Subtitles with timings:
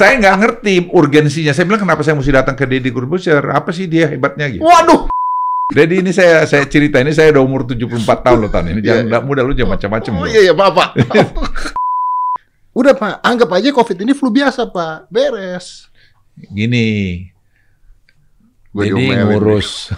[0.00, 1.52] saya nggak ngerti urgensinya.
[1.52, 3.44] Saya bilang kenapa saya mesti datang ke Deddy Corbuzier?
[3.52, 4.64] Apa sih dia hebatnya gitu?
[4.64, 5.12] Waduh.
[5.68, 8.80] Deddy ini saya saya cerita ini saya udah umur 74 tahun loh tahun ini.
[8.80, 10.12] Jangan Iya, nggak muda lu jangan macam-macam.
[10.24, 10.90] Oh iya iya Pak, Pak.
[12.80, 15.12] Udah Pak, anggap aja COVID ini flu biasa Pak.
[15.12, 15.92] Beres.
[16.48, 17.20] Gini.
[18.70, 19.90] Gua Jadi ngurus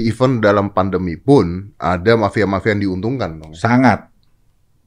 [0.00, 3.52] Even dalam pandemi pun ada mafia-mafia yang diuntungkan dong.
[3.52, 4.08] sangat.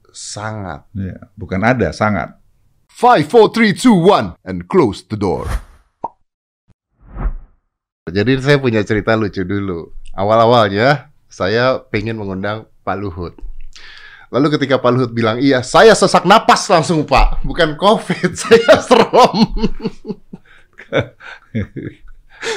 [0.09, 0.89] Sangat.
[0.97, 2.42] Ya, bukan ada, sangat.
[2.93, 5.49] Five, four, three, two, one, and close the door.
[8.05, 9.89] Jadi saya punya cerita lucu dulu.
[10.13, 13.33] Awal-awalnya saya pengen mengundang Pak Luhut.
[14.29, 19.41] Lalu ketika Pak Luhut bilang iya, saya sesak napas langsung Pak, bukan COVID, saya serem.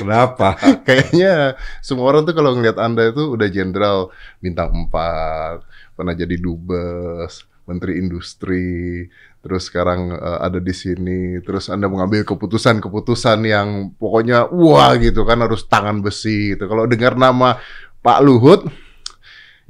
[0.04, 0.60] Kenapa?
[0.84, 4.12] Kayaknya semua orang tuh kalau ngelihat Anda itu udah jenderal
[4.44, 9.08] bintang 4, pernah jadi dubes, menteri industri,
[9.46, 15.38] terus sekarang eh, ada di sini, terus Anda mengambil keputusan-keputusan yang pokoknya wah gitu kan
[15.38, 16.66] harus tangan besi gitu.
[16.66, 17.62] Kalau dengar nama
[18.02, 18.66] Pak Luhut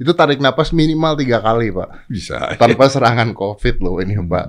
[0.01, 2.57] itu tarik napas minimal tiga kali Pak, Bisa.
[2.57, 4.47] tanpa serangan COVID loh ini Pak.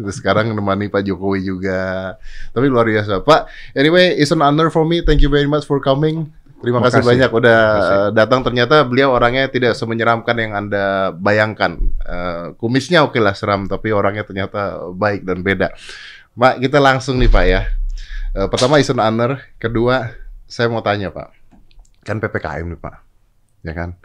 [0.00, 2.16] Terus sekarang menemani Pak Jokowi juga.
[2.56, 3.20] Tapi luar biasa.
[3.20, 5.04] Pak, anyway, it's an honor for me.
[5.04, 6.32] Thank you very much for coming.
[6.60, 7.08] Terima kasih, Makasih.
[7.08, 7.96] banyak udah kasih.
[7.96, 8.40] uh, datang.
[8.44, 11.80] Ternyata beliau orangnya tidak semenyeramkan yang Anda bayangkan.
[12.04, 15.72] Uh, kumisnya oke lah seram, tapi orangnya ternyata baik dan beda.
[16.36, 17.64] Pak, kita langsung nih Pak ya.
[18.36, 19.40] Uh, pertama, it's an honor.
[19.56, 20.12] Kedua,
[20.44, 21.32] saya mau tanya Pak.
[22.04, 22.96] Kan PPKM nih Pak.
[23.64, 23.96] Ya kan?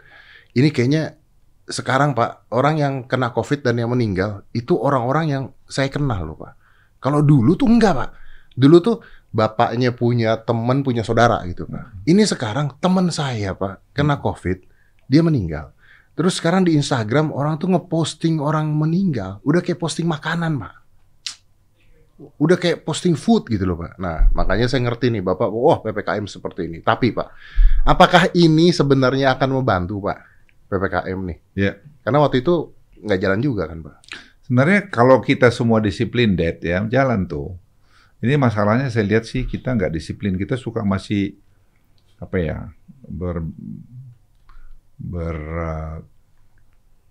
[0.56, 1.20] Ini kayaknya
[1.68, 6.38] sekarang Pak, orang yang kena COVID dan yang meninggal itu orang-orang yang saya kenal loh
[6.40, 6.56] Pak.
[7.04, 8.10] Kalau dulu tuh enggak Pak.
[8.56, 8.96] Dulu tuh
[9.34, 12.06] bapaknya punya teman, punya saudara gitu Pak.
[12.08, 14.58] Ini sekarang teman saya Pak kena COVID,
[15.06, 15.72] dia meninggal.
[16.16, 20.74] Terus sekarang di Instagram orang tuh ngeposting orang meninggal, udah kayak posting makanan Pak.
[22.40, 24.00] Udah kayak posting food gitu loh Pak.
[24.00, 26.78] Nah makanya saya ngerti nih Bapak, wah PPKM seperti ini.
[26.80, 27.28] Tapi Pak,
[27.84, 30.18] apakah ini sebenarnya akan membantu Pak
[30.72, 31.38] PPKM nih?
[31.52, 31.72] Ya.
[32.00, 32.72] Karena waktu itu
[33.04, 33.96] nggak jalan juga kan, Pak?
[34.46, 37.58] Sebenarnya kalau kita semua disiplin, Dad, ya jalan tuh.
[38.24, 40.34] Ini masalahnya saya lihat sih kita nggak disiplin.
[40.40, 41.36] Kita suka masih
[42.16, 42.58] apa ya
[43.04, 43.44] ber
[44.96, 45.96] ber uh,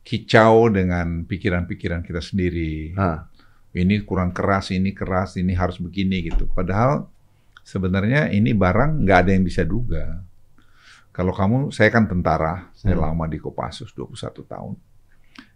[0.06, 2.94] kicau dengan pikiran-pikiran kita sendiri.
[2.94, 3.30] Nah,
[3.76, 6.48] Ini kurang keras, ini keras, ini harus begini gitu.
[6.48, 7.12] Padahal
[7.60, 10.24] sebenarnya ini barang nggak ada yang bisa duga.
[11.12, 13.04] Kalau kamu, saya kan tentara, saya Hmm.
[13.04, 14.80] lama di Kopassus 21 tahun.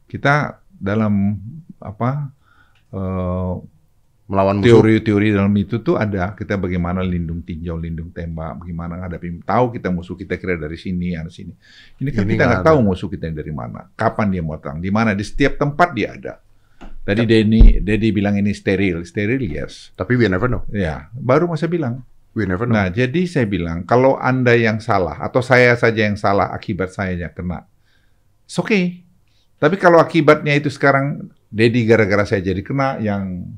[0.04, 1.40] Kita dalam
[1.80, 2.28] apa
[2.92, 3.54] eh,
[4.30, 9.74] melawan teori-teori dalam itu tuh ada kita bagaimana lindung tinjau, lindung tembak, bagaimana ngadapin tahu
[9.74, 11.50] kita musuh kita kira dari sini, ada sini.
[11.98, 14.94] Ini kan Ini kita nggak tahu musuh kita dari mana, kapan dia mau datang, di
[14.94, 16.34] mana di setiap tempat dia ada.
[17.02, 19.90] Tadi Denny, Dedi bilang ini steril, steril yes.
[19.98, 20.62] Tapi we never know.
[20.70, 22.06] Ya, baru mau saya bilang.
[22.38, 22.78] We never know.
[22.78, 27.18] Nah, jadi saya bilang, kalau Anda yang salah, atau saya saja yang salah akibat saya
[27.18, 27.66] yang kena,
[28.46, 29.02] it's okay.
[29.58, 33.58] Tapi kalau akibatnya itu sekarang, Dedi gara-gara saya jadi kena, yang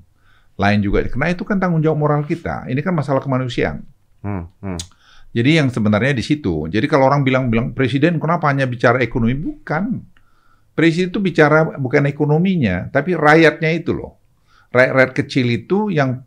[0.61, 2.69] lain juga kena, itu kan tanggung jawab moral kita.
[2.69, 3.81] Ini kan masalah kemanusiaan.
[4.21, 4.79] Hmm, hmm.
[5.33, 6.69] Jadi yang sebenarnya di situ.
[6.69, 9.33] Jadi kalau orang bilang-bilang, Presiden kenapa hanya bicara ekonomi?
[9.33, 10.05] Bukan.
[10.77, 14.19] Presiden itu bicara bukan ekonominya, tapi rakyatnya itu loh.
[14.71, 16.23] Rakyat-rakyat kecil itu yang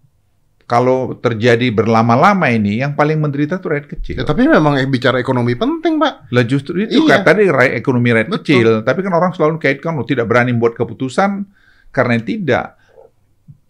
[0.64, 4.14] kalau terjadi berlama-lama ini, yang paling menderita itu rakyat kecil.
[4.20, 6.32] Ya, tapi memang eh, bicara ekonomi penting, Pak.
[6.32, 7.20] Lah justru itu Iya.
[7.20, 8.40] kan tadi rakyat ekonomi rakyat Betul.
[8.40, 11.44] kecil, tapi kan orang selalu kaitkan lo tidak berani buat keputusan
[11.92, 12.66] karena tidak.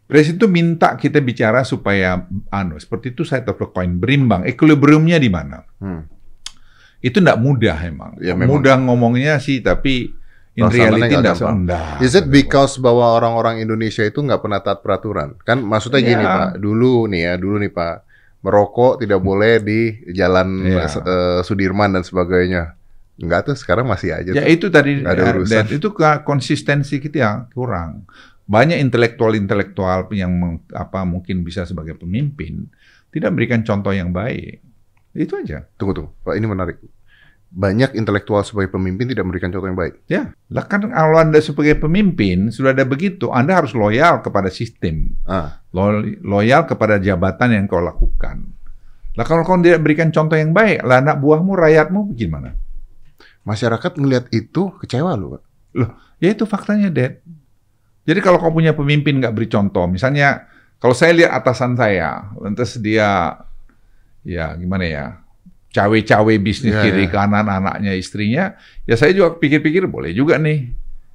[0.05, 5.33] Presiden itu minta kita bicara supaya anu seperti itu saya tahu koin berimbang, equilibriumnya di
[5.33, 5.65] mana?
[5.81, 6.05] Hmm.
[7.01, 8.13] Itu tidak mudah emang.
[8.21, 8.61] Ya, memang.
[8.61, 10.13] Mudah ngomongnya sih, tapi
[10.55, 12.01] in reality tidak semudah.
[12.01, 15.37] Is it because bahwa orang-orang Indonesia itu nggak pernah taat peraturan?
[15.41, 16.53] Kan maksudnya gini, Ya.
[16.53, 16.61] Pak.
[16.61, 17.97] Dulu nih ya, dulu nih, Pak.
[18.45, 19.81] Merokok tidak boleh di
[20.13, 20.85] jalan Ya.
[20.85, 22.77] eh, Sudirman dan sebagainya.
[23.17, 24.37] Enggak tuh, sekarang masih aja.
[24.37, 24.53] Ya tuh.
[24.53, 25.49] itu tadi Nggak ada ya, urusan.
[25.49, 25.89] dan itu
[26.25, 28.05] konsistensi kita yang kurang.
[28.44, 32.69] Banyak intelektual-intelektual yang meng- apa mungkin bisa sebagai pemimpin
[33.08, 34.61] tidak memberikan contoh yang baik.
[35.17, 35.64] Itu aja.
[35.79, 36.11] Tunggu, tunggu.
[36.20, 36.76] Pak, ini menarik.
[37.55, 40.02] Banyak intelektual sebagai pemimpin tidak memberikan contoh yang baik.
[40.11, 45.14] Ya, lah kan kalau Anda sebagai pemimpin sudah ada begitu, Anda harus loyal kepada sistem,
[45.23, 48.50] Ah, lo- loyal kepada jabatan yang kau lakukan.
[49.14, 52.58] Lah kalau kau tidak berikan contoh yang baik, lah anak buahmu, rakyatmu gimana?
[53.44, 55.43] masyarakat ngelihat itu kecewa loh, Pak.
[56.17, 57.20] Ya itu faktanya, Dad.
[58.05, 60.45] Jadi kalau kau punya pemimpin nggak beri contoh, misalnya
[60.77, 63.41] kalau saya lihat atasan saya, lantas dia,
[64.21, 65.06] ya gimana ya,
[65.73, 67.12] cawe-cawe bisnis Ya, kiri ya.
[67.12, 70.69] kanan anaknya istrinya, ya saya juga pikir-pikir boleh juga nih,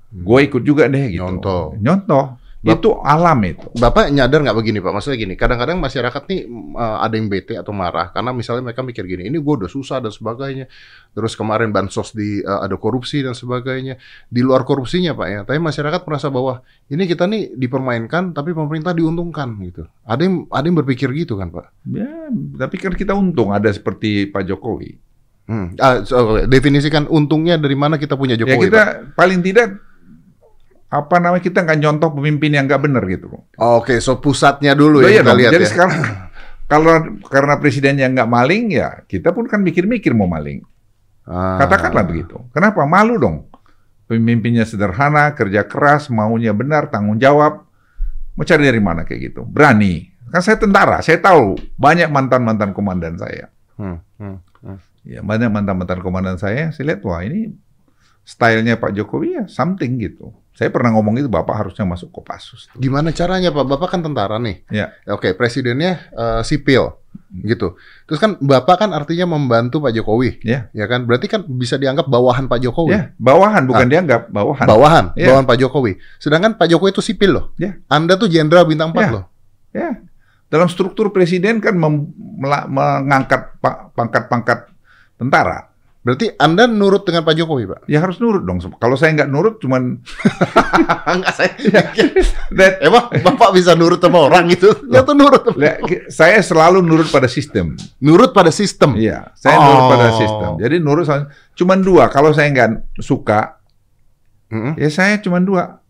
[0.10, 1.22] gue ikut juga deh gitu.
[1.22, 1.78] Nyontoh.
[1.78, 2.39] Nyontoh.
[2.60, 3.68] Bap- itu alam itu.
[3.80, 4.92] Bapak nyadar nggak begini Pak?
[4.92, 6.40] Maksudnya gini, kadang-kadang masyarakat nih
[6.76, 10.04] eh, ada yang bete atau marah karena misalnya mereka mikir gini, ini gue udah susah
[10.04, 10.68] dan sebagainya.
[11.16, 13.96] Terus kemarin bansos di eh, ada korupsi dan sebagainya.
[14.28, 16.60] Di luar korupsinya Pak ya, tapi masyarakat merasa bahwa
[16.92, 19.88] ini kita nih dipermainkan, tapi pemerintah diuntungkan gitu.
[20.04, 21.72] Ada yang ada yang berpikir gitu kan Pak?
[21.96, 22.12] Ya,
[22.60, 25.00] tapi kan kita untung ada seperti Pak Jokowi.
[25.50, 25.74] Hmm.
[25.82, 29.18] Ah, so, definisikan untungnya dari mana kita punya ya Jokowi kita Pak?
[29.18, 29.89] paling tidak
[30.90, 33.30] apa namanya kita nggak nyontoh pemimpin yang nggak benar gitu.
[33.62, 35.40] Oh, Oke, so pusatnya dulu ya iya kita dong.
[35.40, 35.70] lihat Jadi ya.
[35.70, 36.00] sekarang
[36.72, 36.94] kalau
[37.30, 40.66] karena presidennya nggak maling ya kita pun kan mikir-mikir mau maling.
[41.30, 41.62] Ah.
[41.62, 42.42] Katakanlah begitu.
[42.50, 42.90] Kenapa?
[42.90, 43.46] Malu dong.
[44.10, 47.70] Pemimpinnya sederhana, kerja keras, maunya benar, tanggung jawab.
[48.34, 49.46] Mau cari dari mana kayak gitu?
[49.46, 50.10] Berani.
[50.34, 53.54] Kan saya tentara, saya tahu banyak mantan-mantan komandan saya.
[53.78, 54.78] Hmm, hmm, hmm.
[55.06, 57.54] Ya, banyak mantan-mantan komandan saya, saya lihat wah ini
[58.26, 60.34] stylenya Pak Jokowi ya something gitu.
[60.60, 62.68] Saya pernah ngomong itu Bapak harusnya masuk Kopassus.
[62.76, 63.64] Gimana caranya Pak?
[63.64, 64.68] Bapak kan tentara nih.
[64.68, 67.00] Ya, Oke, presidennya eh, sipil
[67.32, 67.80] gitu.
[68.04, 71.08] Terus kan Bapak kan artinya membantu Pak Jokowi, ya, ya kan?
[71.08, 72.92] Berarti kan bisa dianggap bawahan Pak Jokowi.
[72.92, 74.68] ya, bawahan bukan dianggap bawahan.
[74.68, 75.32] Bawahan, Ya.
[75.32, 75.96] bawahan Pak Jokowi.
[76.18, 77.46] Sedangkan Pak Jokowi itu sipil loh.
[77.56, 77.80] Ya.
[77.88, 79.10] Anda tuh jenderal bintang 4 Ya.
[79.10, 79.26] loh.
[79.70, 79.90] Ya,
[80.50, 81.80] dalam struktur presiden kan
[82.68, 84.68] mengangkat pa- pangkat-pangkat
[85.16, 85.69] tentara.
[86.00, 87.80] Berarti Anda nurut dengan Pak Jokowi, Pak?
[87.86, 88.64] Ya harus nurut dong.
[88.74, 90.00] Kalau saya nggak nurut, cuman
[91.12, 91.52] Enggak saya.
[92.58, 94.72] that, Emang Bapak bisa nurut sama orang gitu?
[94.96, 95.44] Ya tuh nurut.
[96.08, 97.76] saya selalu nurut pada sistem.
[98.00, 98.96] Nurut pada sistem.
[98.96, 100.18] Iya, saya nurut pada Oh.
[100.18, 100.52] sistem.
[100.58, 102.04] Jadi nurut sama- cuman dua.
[102.08, 103.60] Kalau saya nggak suka,
[104.48, 104.80] Mm-mm.
[104.80, 105.84] ya saya cuman dua.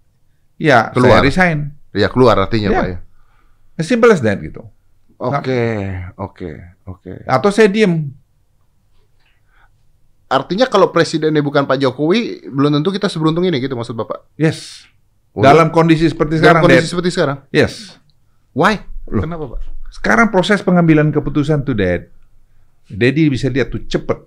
[0.57, 1.21] Ya, Keluar.
[1.21, 1.57] saya resign.
[1.89, 2.77] Ya keluar artinya, Ya.
[2.77, 2.97] Pak ya.
[3.79, 4.65] Simple as that gitu.
[5.15, 6.50] Oke, oke,
[6.83, 7.13] oke.
[7.23, 8.11] Atau saya diem.
[10.30, 14.30] Artinya kalau presidennya bukan Pak Jokowi, belum tentu kita seberuntung ini gitu maksud Bapak.
[14.38, 14.86] Yes.
[15.34, 16.92] Oh, Dalam kondisi seperti dalam sekarang, kondisi Dad.
[16.94, 17.38] seperti sekarang.
[17.50, 17.98] Yes.
[18.54, 18.78] Why?
[19.10, 19.26] Loh.
[19.26, 19.62] Kenapa, Pak?
[19.90, 22.14] Sekarang proses pengambilan keputusan tuh, Dad.
[22.90, 24.18] Daddy bisa lihat tuh cepet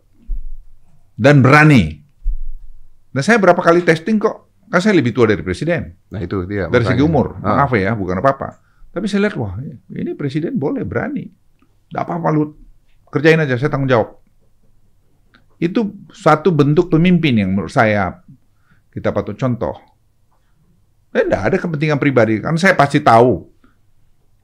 [1.18, 1.98] dan berani.
[3.10, 4.50] Dan saya berapa kali testing kok.
[4.70, 5.98] Kan saya lebih tua dari presiden.
[6.10, 6.66] Nah, itu dia.
[6.70, 6.98] Dari makanya.
[6.98, 7.36] segi umur.
[7.42, 7.66] Ah.
[7.66, 8.58] Maaf ya, bukan apa-apa.
[8.90, 9.58] Tapi saya lihat, wah
[9.92, 11.26] ini presiden boleh, berani.
[11.90, 12.54] Tidak apa-apa lu.
[13.12, 14.21] Kerjain aja, saya tanggung jawab.
[15.62, 18.26] Itu satu bentuk pemimpin yang menurut saya
[18.90, 19.78] kita patut contoh.
[21.14, 22.42] Eh, enggak ada kepentingan pribadi.
[22.42, 23.46] Kan saya pasti tahu.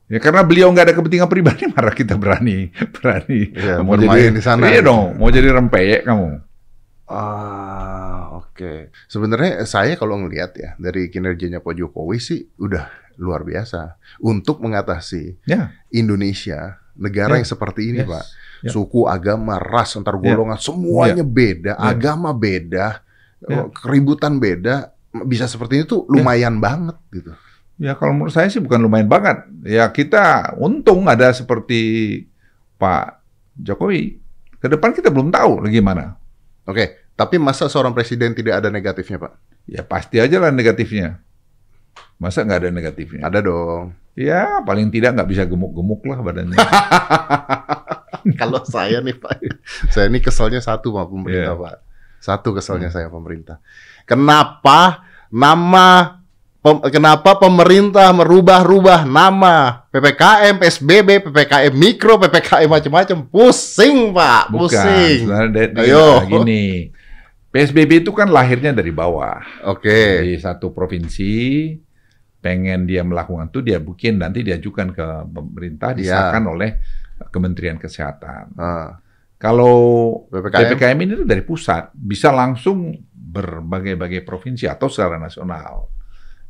[0.08, 3.52] Ya karena beliau nggak ada kepentingan pribadi, marah kita berani, berani.
[3.52, 4.64] Iya, bermain di sana.
[4.72, 6.48] Iya dong, mau jadi rempeyek kamu.
[7.08, 8.88] Ah, oke.
[9.04, 12.88] Sebenarnya saya kalau ngelihat ya dari kinerjanya Pak Jokowi sih udah
[13.20, 17.42] luar biasa untuk mengatasi Ya, Indonesia, negara Ya.
[17.42, 18.10] yang seperti ini, Yes.
[18.10, 18.24] Pak.
[18.58, 18.70] Ya.
[18.74, 21.94] Suku, agama, ras, antar golongan semuanya beda, Ya.
[21.94, 23.00] agama beda,
[23.46, 23.70] Ya.
[23.70, 24.92] keributan beda.
[25.24, 27.32] Bisa seperti itu lumayan banget gitu.
[27.78, 29.46] Ya kalau menurut saya sih bukan lumayan banget.
[29.62, 31.80] Ya kita untung ada seperti
[32.76, 33.22] Pak
[33.54, 34.18] Jokowi.
[34.58, 36.18] Ke depan kita belum tahu lagi gimana.
[36.66, 39.32] Oke, tapi masa seorang presiden tidak ada negatifnya, Pak?
[39.70, 41.22] Ya pasti aja lah negatifnya.
[42.16, 43.22] Masa nggak ada negatifnya?
[43.22, 43.94] Ada dong.
[44.12, 46.58] Ya paling tidak nggak bisa gemuk-gemuk lah badannya.
[48.34, 49.38] Kalau saya nih Pak,
[49.88, 51.60] saya ini keselnya satu sama pemerintah Iya.
[51.60, 51.76] Pak.
[52.18, 53.62] Satu keselnya saya pemerintah.
[54.02, 56.18] Kenapa nama
[56.58, 63.16] pem- kenapa pemerintah merubah-rubah nama PPKM, PSBB, PPKM mikro, PPKM macam-macam?
[63.24, 64.60] Pusing Pak, Bukan.
[64.66, 65.18] pusing.
[65.24, 66.06] Sebenarnya dari- Ayo.
[66.26, 66.64] gini.
[67.48, 69.40] PSBB itu kan lahirnya dari bawah.
[69.64, 70.20] Oke.
[70.20, 71.32] Di satu provinsi
[72.48, 76.00] pengen dia melakukan itu dia bikin nanti diajukan ke pemerintah Iya.
[76.00, 76.70] disahkan oleh
[77.28, 78.56] Kementerian Kesehatan.
[78.56, 78.96] Ah,
[79.36, 79.76] Kalau
[80.32, 80.74] PPKM?
[80.74, 85.86] PPKM ini dari pusat, bisa langsung berbagai-bagai provinsi atau secara nasional.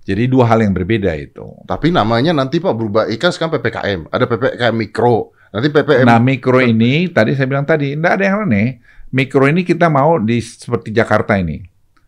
[0.09, 1.45] Jadi dua hal yang berbeda itu.
[1.69, 3.05] Tapi namanya nanti Pak berubah.
[3.12, 5.37] Ikan sekarang PPKM, ada PPKM mikro.
[5.52, 8.81] Nanti PPM Nah mikro ini, tadi saya bilang tadi, enggak ada yang aneh.
[9.12, 11.61] Mikro ini kita mau di seperti Jakarta ini.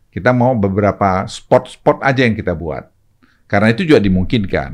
[0.09, 2.89] Kita mau beberapa spot-spot aja yang kita buat.
[3.51, 4.71] Karena itu juga dimungkinkan.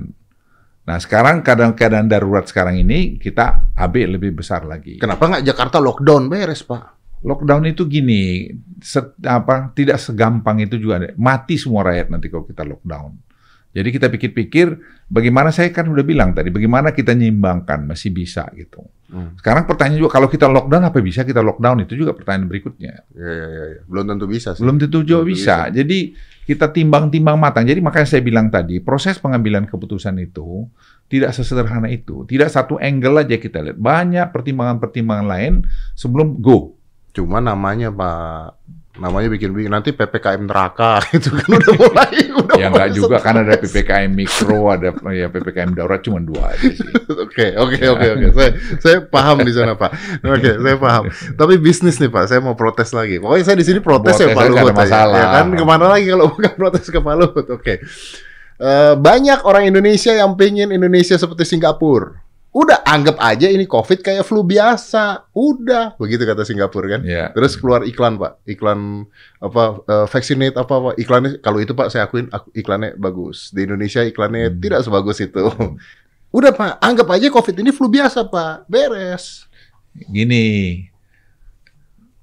[0.87, 5.01] Nah sekarang keadaan-keadaan darurat sekarang ini kita AB lebih besar lagi.
[5.01, 6.95] Kenapa nggak Jakarta lockdown beres Pak?
[7.25, 11.01] Lockdown itu gini, se- apa tidak segampang itu juga.
[11.01, 11.17] ada.
[11.17, 13.17] Mati semua rakyat nanti kalau kita lockdown.
[13.77, 14.67] Jadi kita pikir-pikir,
[15.05, 18.81] bagaimana saya kan udah bilang tadi, bagaimana kita nyimbangkan masih bisa gitu.
[19.13, 19.37] Hmm.
[19.37, 21.85] Sekarang pertanyaan juga, kalau kita lockdown apa bisa kita lockdown?
[21.85, 23.05] Itu juga pertanyaan berikutnya.
[23.13, 23.81] Ya, ya, ya.
[23.85, 24.65] Belum tentu bisa sih.
[24.65, 25.69] Belum tentu juga Belum bisa.
[25.69, 27.67] Jadi kita timbang-timbang matang.
[27.67, 30.71] Jadi makanya saya bilang tadi, proses pengambilan keputusan itu
[31.11, 32.23] tidak sesederhana itu.
[32.23, 33.79] Tidak satu angle aja kita lihat.
[33.83, 35.53] Banyak pertimbangan-pertimbangan lain
[35.99, 36.79] sebelum go.
[37.11, 38.63] Cuma namanya Pak
[38.97, 43.61] namanya bikin-bikin nanti PPKM neraka gitu kan udah mulai udah Ya nggak juga kan ada
[43.61, 46.89] PPKM mikro, ada ya PPKM darurat cuma dua aja sih.
[47.27, 48.27] Oke, oke, oke, oke.
[48.33, 48.51] Saya
[48.81, 49.93] saya paham di sana, Pak.
[50.25, 51.05] Oke, saya paham.
[51.37, 52.33] Tapi bisnis nih, Pak.
[52.33, 53.21] Saya mau protes lagi.
[53.21, 54.73] Pokoknya saya di sini protes, ya, Protes Pak aja, Luhut.
[54.73, 55.17] masalah.
[55.21, 57.47] Ya kan ke mana lagi kalau bukan protes ke Pak Luhut?
[57.53, 57.75] Oke.
[58.57, 62.25] Eh, banyak orang Indonesia yang pengen Indonesia seperti Singapura.
[62.57, 65.29] Udah anggap aja ini COVID kayak flu biasa.
[65.37, 67.05] Udah, begitu kata Singapura kan.
[67.05, 67.29] Ya.
[67.37, 68.49] Terus keluar iklan, Pak.
[68.49, 69.05] Iklan
[69.37, 70.95] apa eh, vaccinate apa Pak.
[70.97, 73.53] Iklannya kalau itu Pak saya akuin aku- iklannya bagus.
[73.53, 74.57] Di Indonesia iklannya Hmm.
[74.57, 75.45] tidak sebagus itu.
[76.37, 79.45] Udah Pak, anggap aja COVID ini flu biasa Pak, beres.
[80.09, 80.81] Gini,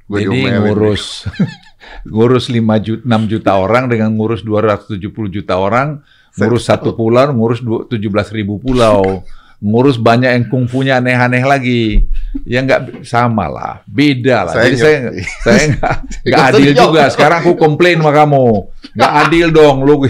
[0.05, 1.25] Gua jadi ngurus
[2.09, 4.97] ngurus 5 juta, 6 juta orang dengan ngurus 270
[5.29, 6.01] juta orang,
[6.37, 7.97] ngurus satu pulau, ngurus 17
[8.29, 9.21] ribu pulau,
[9.63, 12.03] ngurus banyak yang kungfunya aneh-aneh lagi.
[12.43, 14.53] Ya nggak sama lah, beda lah.
[14.53, 14.97] Saya Jadi saya
[15.39, 15.95] saya nggak
[16.27, 17.01] nggak adil juga.
[17.07, 18.43] Sekarang aku komplain sama kamu,
[18.91, 20.03] nggak adil dong lu.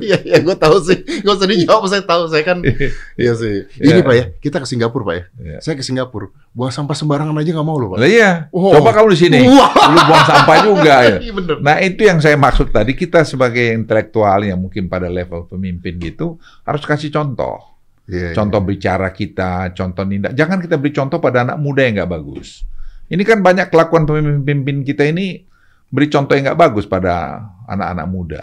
[0.00, 0.96] Iya, iya, gue tahu sih.
[1.20, 2.22] Gak usah dijawab, saya tahu.
[2.32, 2.64] Saya kan,
[3.20, 3.68] iya sih.
[3.76, 4.02] Ini Iya.
[4.02, 5.22] Pak ya, kita ke Singapura Pak ya.
[5.36, 5.58] Iya.
[5.60, 7.98] Saya ke Singapura, buang sampah sembarangan aja nggak mau loh Pak.
[8.00, 8.72] Lah iya, Oh.
[8.72, 11.16] coba kamu di sini, lu buang sampah juga ya.
[11.20, 11.56] Iya bener.
[11.60, 16.40] Nah itu yang saya maksud tadi kita sebagai intelektual yang mungkin pada level pemimpin gitu
[16.64, 17.75] harus kasih contoh.
[18.06, 20.30] Iya, Contoh bicara kita, contoh nindak.
[20.38, 22.62] Jangan kita beri contoh pada anak muda yang nggak bagus.
[23.10, 25.42] Ini kan banyak kelakuan pemimpin-pemimpin kita ini
[25.90, 28.42] beri contoh yang nggak bagus pada anak-anak muda.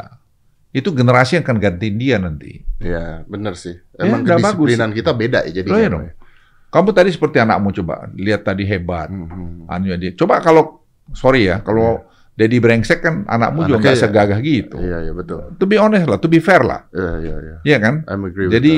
[0.75, 2.60] Itu generasi yang akan gantiin dia nanti.
[2.84, 3.79] Iya, bener sih.
[3.96, 5.70] Ya, Emang nggak kedisiplinan kita beda ya jadi.
[5.70, 6.12] Ya.
[6.74, 9.08] Kamu tadi seperti anakmu coba lihat tadi hebat.
[9.08, 10.12] Hmm, Anunya dia.
[10.17, 10.82] Coba kalau
[11.13, 12.01] sorry ya, kalau
[12.34, 14.01] Dedi brengsek kan anakmu juga Anaknya nggak ya.
[14.01, 14.77] segagah gitu.
[14.82, 15.53] Iya, iya betul.
[15.53, 16.82] To be honest lah, to be fair lah.
[16.89, 17.55] Iya, iya, iya.
[17.62, 17.96] Iya kan?
[18.10, 18.74] I'm agree with Jadi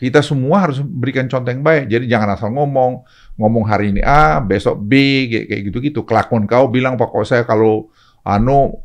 [0.00, 1.92] kita semua harus berikan contoh yang baik.
[1.92, 3.04] Jadi jangan asal ngomong,
[3.36, 4.92] ngomong hari ini A, besok B,
[5.28, 6.08] kayak gitu-gitu.
[6.08, 7.92] Kelakuan kau bilang pokok saya kalau
[8.24, 8.80] anu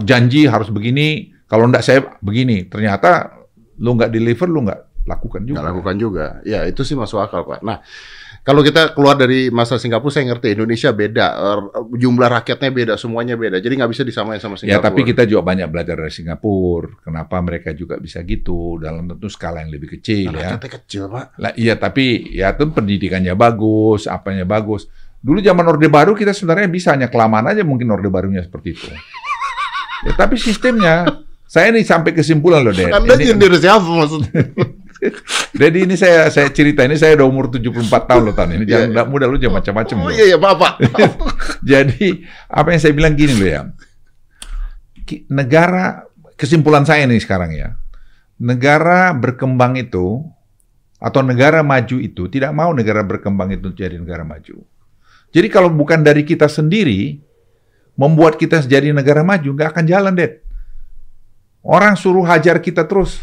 [0.00, 2.64] janji harus begini, kalau enggak saya begini.
[2.64, 3.36] Ternyata
[3.76, 5.60] lu nggak deliver, lu nggak lakukan juga.
[5.60, 6.26] Nggak lakukan juga.
[6.48, 7.60] Ya, itu sih masuk akal, Pak.
[7.60, 7.84] Nah,
[8.44, 11.58] kalau kita keluar dari masa Singapura, saya ngerti Indonesia beda, Er,
[11.96, 13.56] jumlah rakyatnya beda, semuanya beda.
[13.56, 14.84] Jadi nggak bisa disamain sama Ya, Singapura.
[14.92, 16.92] tapi kita juga banyak belajar dari Singapura.
[17.00, 20.60] Kenapa mereka juga bisa gitu dalam tentu skala yang lebih kecil Nah, ya.
[20.60, 21.40] kecil, Pak.
[21.40, 24.92] Lah iya tapi ya itu pendidikannya bagus, apanya bagus.
[25.24, 28.92] Dulu zaman Orde Baru kita sebenarnya bisa hanya kelamaan aja mungkin Orde Barunya seperti itu.
[30.04, 31.08] Ya, tapi sistemnya
[31.48, 32.92] saya nih sampai kesimpulan loh, Ded.
[32.92, 34.28] Anda Ini, nyindir siapa maksudnya?
[35.60, 38.64] Dedi ini saya saya cerita ini saya udah umur 74 tahun loh tahun ini.
[38.64, 39.96] Jangan Iya, nggak muda lu jangan macam-macam.
[40.00, 40.12] Oh loh.
[40.12, 40.72] iya, iya, Pak, Pak.
[41.70, 42.06] Jadi
[42.48, 43.62] apa yang saya bilang gini loh ya.
[45.28, 47.76] Negara kesimpulan saya nih sekarang ya.
[48.40, 50.24] Negara berkembang itu
[50.98, 54.64] atau negara maju itu tidak mau negara berkembang itu jadi negara maju.
[55.34, 57.20] Jadi kalau bukan dari kita sendiri
[57.98, 60.42] membuat kita jadi negara maju nggak akan jalan, Ded.
[61.64, 63.20] Orang suruh hajar kita terus.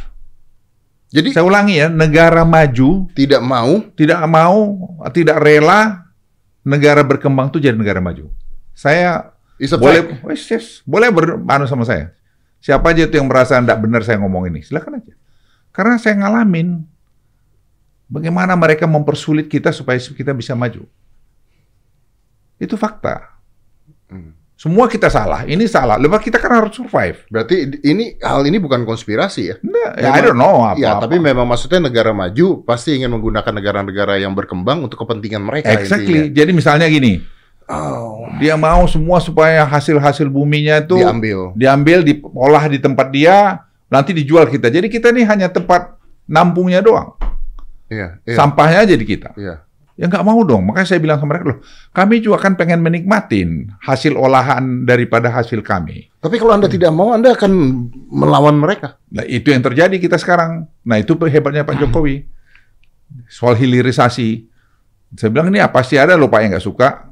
[1.12, 4.80] Jadi Saya ulangi ya, negara maju tidak mau tidak mau,
[5.12, 6.08] tidak rela
[6.64, 8.32] negara berkembang itu jadi negara maju.
[8.72, 9.36] Saya
[9.78, 10.24] boleh, fact.
[10.26, 12.16] wes, yes, boleh beranu sama saya.
[12.64, 15.14] Siapa aja itu yang merasa tidak benar saya ngomong ini, silakan aja.
[15.76, 16.86] Karena saya ngalamin
[18.08, 20.88] bagaimana mereka mempersulit kita supaya kita bisa maju.
[22.62, 23.36] Itu fakta.
[24.08, 24.41] Hmm.
[24.62, 25.98] Semua kita salah, ini salah.
[25.98, 27.26] Lepas kita kan harus survive.
[27.34, 29.56] Berarti ini hal ini bukan konspirasi ya?
[29.66, 30.78] Nah, ya, I don't know apa.
[30.78, 35.74] Ya, tapi memang maksudnya negara maju pasti ingin menggunakan negara-negara yang berkembang untuk kepentingan mereka
[35.74, 36.30] exactly.
[36.30, 36.38] intinya.
[36.38, 37.26] Jadi misalnya gini,
[37.66, 41.58] Oh, dia mau semua supaya hasil-hasil buminya itu diambil.
[41.58, 44.70] diambil, diolah di tempat dia, nanti dijual kita.
[44.70, 45.98] Jadi kita ini hanya tempat
[46.30, 47.18] nampungnya doang.
[47.90, 48.38] Iya, iya.
[48.38, 49.34] Sampahnya aja di kita.
[49.34, 49.66] Iya.
[50.00, 50.72] Ya nggak mau dong.
[50.72, 51.60] Makanya saya bilang sama mereka, loh,
[51.92, 56.08] kami juga kan pengen menikmatin hasil olahan daripada hasil kami.
[56.24, 57.52] Tapi kalau Anda tidak mau, Anda akan
[58.08, 58.96] melawan mereka.
[59.12, 60.70] Nah, itu yang terjadi kita sekarang.
[60.88, 62.24] Nah, itu hebatnya Pak Jokowi.
[63.28, 64.48] Soal hilirisasi.
[65.12, 67.12] Saya bilang ini apa sih ada loh Pak yang nggak suka?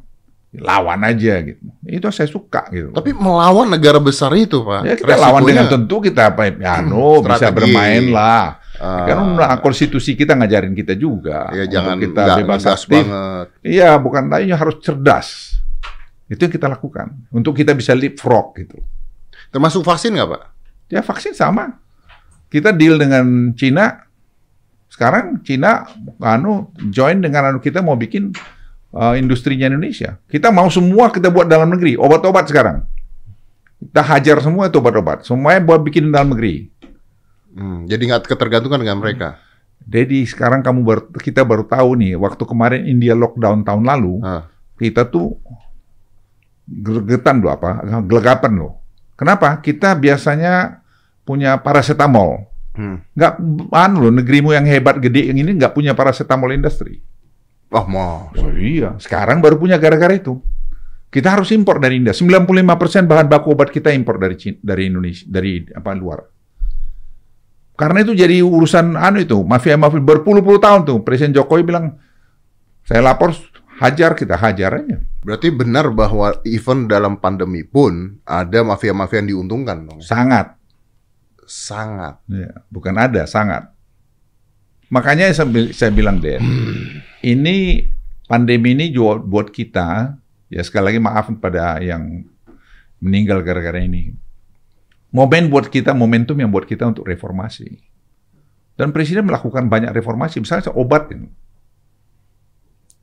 [0.55, 1.62] Lawan aja gitu.
[1.86, 2.89] Itu saya suka gitu.
[2.95, 4.81] Tapi melawan negara besar itu, Pak.
[4.81, 7.53] ya kita lawan dengan tentu kita apa ya no, bisa Strategi.
[7.53, 8.57] bermain lah.
[8.79, 11.51] Kan nah, konstitusi kita ngajarin kita juga.
[11.51, 13.03] ya jangan kita nggak bebas ngegas aktif.
[13.03, 13.48] banget.
[13.59, 15.59] Iya, bukan lainnya harus cerdas.
[16.31, 18.79] Itu yang kita lakukan untuk kita bisa leapfrog gitu.
[19.51, 20.43] Termasuk vaksin nggak, Pak?
[20.88, 21.75] Ya vaksin sama.
[22.48, 24.07] Kita deal dengan Cina.
[24.89, 25.86] Sekarang Cina
[26.24, 28.31] anu join dengan anu kita mau bikin
[28.95, 30.17] uh, industrinya Indonesia.
[30.25, 32.88] Kita mau semua kita buat dalam negeri, obat-obat sekarang.
[33.79, 35.24] Kita hajar semua itu obat-obat.
[35.24, 36.78] Semuanya buat bikin dalam negeri.
[37.53, 39.41] Hmm, jadi nggak ketergantungan dengan mereka.
[39.89, 44.45] Jadi sekarang kamu baru kita baru tahu nih waktu kemarin India lockdown tahun lalu Ah,
[44.77, 45.39] kita tuh
[46.69, 48.73] gregetan loh apa, gelegapan loh.
[49.17, 49.57] Kenapa?
[49.59, 50.85] Kita biasanya
[51.25, 52.45] punya paracetamol.
[52.77, 53.01] Hmm.
[53.17, 53.33] Nggak,
[53.73, 57.01] anu loh, negerimu yang hebat gede yang ini nggak punya paracetamol industri.
[57.69, 58.33] Oh, mau.
[58.33, 60.41] Oh iya, sekarang baru punya gara-gara itu.
[61.09, 62.13] Kita harus impor dari India.
[62.13, 66.21] 95% bahan baku obat kita impor dari Cina, dari Indonesia, dari apa luar.
[67.79, 71.00] Karena itu jadi urusan anu itu, mafia-mafia berpuluh-puluh tahun tuh.
[71.00, 71.95] Presiden Jokowi bilang,
[72.83, 73.31] saya lapor,
[73.79, 75.00] hajar kita, hajar aja.
[75.24, 80.03] Berarti benar bahwa even dalam pandemi pun ada mafia-mafia yang diuntungkan dong.
[80.03, 80.59] Sangat.
[81.48, 82.19] Sangat.
[82.27, 83.71] Ya, bukan ada, sangat.
[84.91, 86.36] Makanya saya, bil- saya bilang deh,
[87.24, 87.88] ini
[88.27, 90.19] pandemi ini juga buat kita,
[90.51, 92.27] ya sekali lagi maaf pada yang
[93.00, 94.12] meninggal gara-gara ini.
[95.09, 97.81] Momen buat kita, momentum yang buat kita untuk reformasi.
[98.77, 101.27] Dan Presiden melakukan banyak reformasi, misalnya obat ini.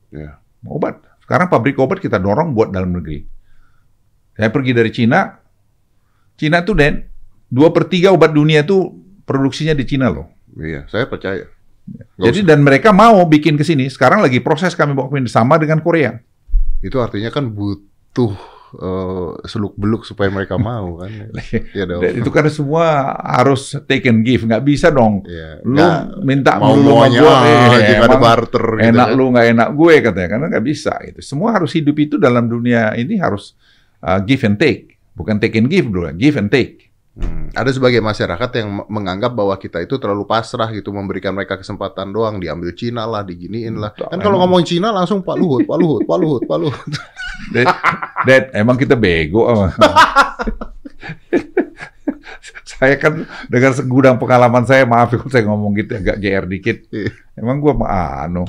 [0.09, 0.39] Ya.
[0.65, 1.03] Obat.
[1.21, 3.27] Sekarang pabrik obat kita dorong buat dalam negeri.
[4.33, 5.37] Saya pergi dari Cina,
[6.39, 7.03] Cina tuh Den,
[7.51, 8.95] dua per tiga obat dunia tuh
[9.27, 10.31] produksinya di Cina loh.
[10.55, 11.45] Iya, saya percaya.
[11.87, 13.91] Nggak Jadi dan mereka mau bikin ke sini.
[13.91, 16.15] Sekarang lagi proses kami bawa ke sama dengan Korea.
[16.79, 21.11] Itu artinya kan butuh eh, seluk-beluk supaya mereka mau kan.
[21.71, 22.01] Iya dong.
[22.03, 25.23] Itu kan semua harus take and give, nggak bisa dong.
[25.23, 25.63] Iya.
[25.63, 29.15] Lu Nggak minta mau sama maunya gua, aja, eh, nggak ada barter gitu enak kan.
[29.15, 30.93] lu nggak enak gue katanya, karena nggak bisa.
[31.03, 33.55] Itu semua harus hidup itu dalam dunia ini harus
[34.03, 36.86] uh, give and take, bukan take and give dulu, give and take.
[37.17, 37.49] Hmm.
[37.49, 42.13] Ada sebagai masyarakat yang me- menganggap bahwa kita itu terlalu pasrah gitu memberikan mereka kesempatan
[42.13, 46.05] doang diambil Cina lah diginiin lah kan kalau ngomong Cina langsung Pak Luhut Pak Luhut
[46.05, 46.77] Pak Luhut Pak Luhut
[47.53, 47.69] Dad,
[48.25, 49.73] Dad, emang kita bego apa?
[52.77, 56.77] saya kan dengan segudang pengalaman saya, maaf kalau saya ngomong gitu agak GR dikit.
[56.93, 57.09] Iya.
[57.33, 57.89] Emang gua mah
[58.25, 58.45] anu.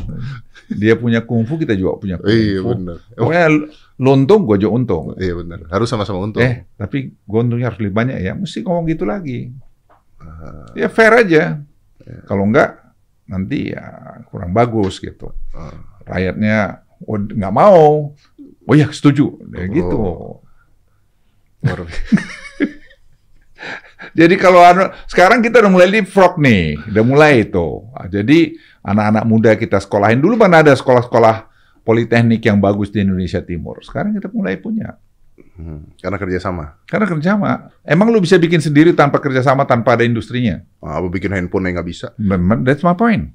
[0.69, 2.37] Dia punya kungfu, kita juga punya kungfu.
[2.37, 3.47] iya benar Pokoknya
[3.99, 5.05] lu untung, gua juga untung.
[5.19, 8.33] iya benar harus sama-sama untung Eh, tapi gua untungnya harus lebih banyak ya.
[8.39, 9.51] Mesti ngomong gitu lagi.
[10.23, 11.59] Ah, Ya fair aja.
[12.25, 12.79] Kalau enggak,
[13.27, 13.85] nanti ya
[14.31, 15.35] kurang bagus gitu.
[15.53, 15.75] ah.
[16.07, 18.15] Rakyatnya oh, nggak mau.
[18.69, 19.35] Oh ya setuju.
[19.53, 19.97] Ya, gitu.
[19.99, 20.41] Oh.
[21.67, 21.85] Biasa.
[24.15, 27.83] Jadi kalau anu, sekarang kita udah mulai leapfrog nih, udah mulai itu.
[28.09, 31.48] Jadi anak-anak muda kita sekolahin dulu mana ada sekolah-sekolah
[31.89, 33.81] politeknik yang bagus di Indonesia Timur.
[33.81, 35.01] Sekarang kita mulai punya.
[35.59, 37.51] Hmm, karena kerjasama Karena kerjasama.
[37.83, 40.61] Emang lu bisa bikin sendiri tanpa kerjasama tanpa ada industrinya?
[40.79, 42.11] ah, apa bikin handphone yang nggak bisa
[42.63, 43.33] that's my point.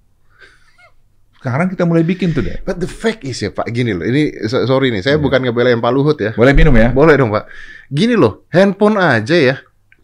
[1.35, 2.63] Sekarang kita mulai bikin tuh deh.
[2.63, 5.07] but the fact is ya Pak gini loh ini so- sorry nih Iya.
[5.11, 6.95] saya bukan ngebelain Pak Luhut ya Boleh minum ya?
[6.95, 7.51] Boleh dong Pak.
[7.91, 9.55] Gini loh, handphone aja ya.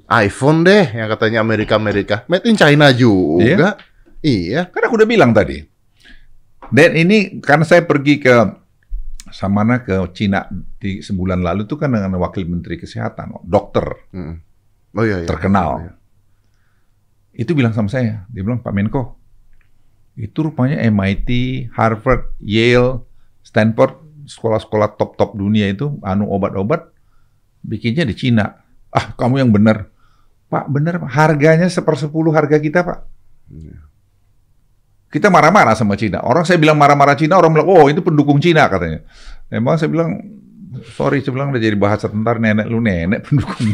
[0.10, 2.26] iPhone deh yang katanya Amerika-Amerika.
[2.26, 3.78] Made in China juga.
[4.20, 4.68] Iya.
[4.68, 5.69] Kan aku udah bilang tadi.
[6.70, 8.34] Dan ini karena saya pergi ke
[9.30, 10.50] Samana ke Cina
[10.82, 14.36] di sebulan lalu tuh kan dengan wakil menteri kesehatan, dokter Mm.
[14.98, 15.30] Oh iya, iya.
[15.30, 15.86] terkenal.
[15.86, 15.94] Iya.
[17.46, 19.22] Itu bilang sama saya, dia bilang Pak Menko,
[20.18, 21.30] itu rupanya MIT,
[21.78, 23.06] Harvard, Yale,
[23.46, 26.90] Stanford, sekolah-sekolah top-top dunia itu anu obat-obat
[27.62, 28.66] bikinnya di Cina.
[28.90, 29.94] Ah, kamu yang benar.
[30.50, 31.10] Pak, benar, Pak.
[31.14, 33.06] harganya sepersepuluh harga kita, Pak.
[33.54, 33.89] Iya.
[35.10, 36.22] Kita marah-marah sama Cina.
[36.22, 39.02] Orang saya bilang marah-marah Cina, orang bilang, oh itu pendukung Cina katanya.
[39.50, 40.22] Emang saya bilang,
[40.94, 43.74] sorry, saya bilang udah jadi bahasa tentar nenek lu nenek pendukung.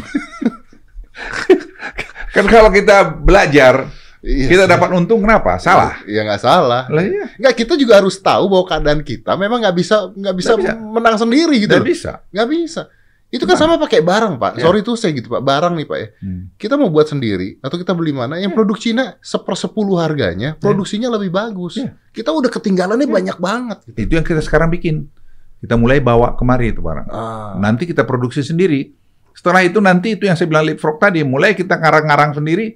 [2.34, 3.84] kan kalau kita belajar,
[4.26, 5.54] Iya kita dapat untung kenapa?
[5.62, 6.02] Salah.
[6.02, 6.90] Iya nggak salah.
[6.90, 10.52] Lah iya, Nggak kita juga harus tahu bahwa keadaan kita memang nggak bisa nggak bisa,
[10.58, 10.72] Nggak bisa.
[10.74, 11.78] menang sendiri gitu.
[11.78, 11.86] loh.
[11.86, 12.12] bisa.
[12.34, 12.82] Nggak bisa.
[13.26, 14.52] Itu kan sama pakai barang pak.
[14.56, 14.62] Iya.
[14.62, 15.42] Sorry tuh saya gitu pak.
[15.42, 16.08] Barang nih pak ya.
[16.22, 16.54] Hmm.
[16.54, 18.38] Kita mau buat sendiri atau kita beli mana?
[18.38, 18.58] Yang Iya.
[18.62, 21.82] produk Cina sepersepuluh harganya, produksinya lebih bagus.
[21.82, 21.98] Iya.
[22.14, 23.78] Kita udah ketinggalannya banyak banget.
[23.90, 23.98] Gitu.
[24.06, 25.10] Itu yang kita sekarang bikin.
[25.56, 27.08] Kita mulai bawa kemari itu barang.
[27.10, 27.56] Ah.
[27.58, 28.92] Nanti kita produksi sendiri.
[29.34, 32.72] Setelah itu nanti itu yang saya bilang leapfrog tadi, mulai kita ngarang-ngarang sendiri,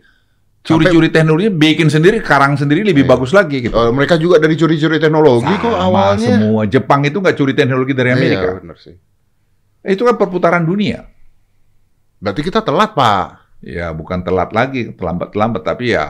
[0.61, 3.11] curi-curi teknologi, bikin sendiri, karang sendiri lebih Iya.
[3.17, 3.73] bagus lagi gitu.
[3.73, 6.37] Oh, mereka juga dari curi-curi teknologi kok Sama awalnya.
[6.37, 8.45] semua Jepang itu nggak curi teknologi dari Amerika.
[8.45, 8.93] Iya, benar sih.
[9.83, 11.09] Itu kan perputaran dunia.
[12.21, 13.27] Berarti kita telat, Pak.
[13.61, 16.05] Ya bukan telat lagi, terlambat-terlambat, tapi ya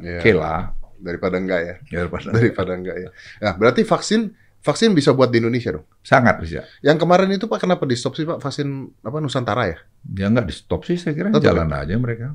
[0.00, 0.20] Iya.
[0.20, 0.60] oke lah.
[0.98, 1.74] Daripada enggak ya.
[1.88, 3.08] Ya, daripada- Daripada enggak ya.
[3.44, 5.86] Nah, berarti vaksin vaksin bisa buat di Indonesia dong.
[6.02, 6.66] Sangat bisa.
[6.82, 8.66] Yang kemarin itu Pak kenapa di stop sih Pak vaksin
[9.00, 9.78] apa Nusantara ya?
[10.18, 12.34] Ya nggak di stop sih, saya kira Tetap jalan aja mereka.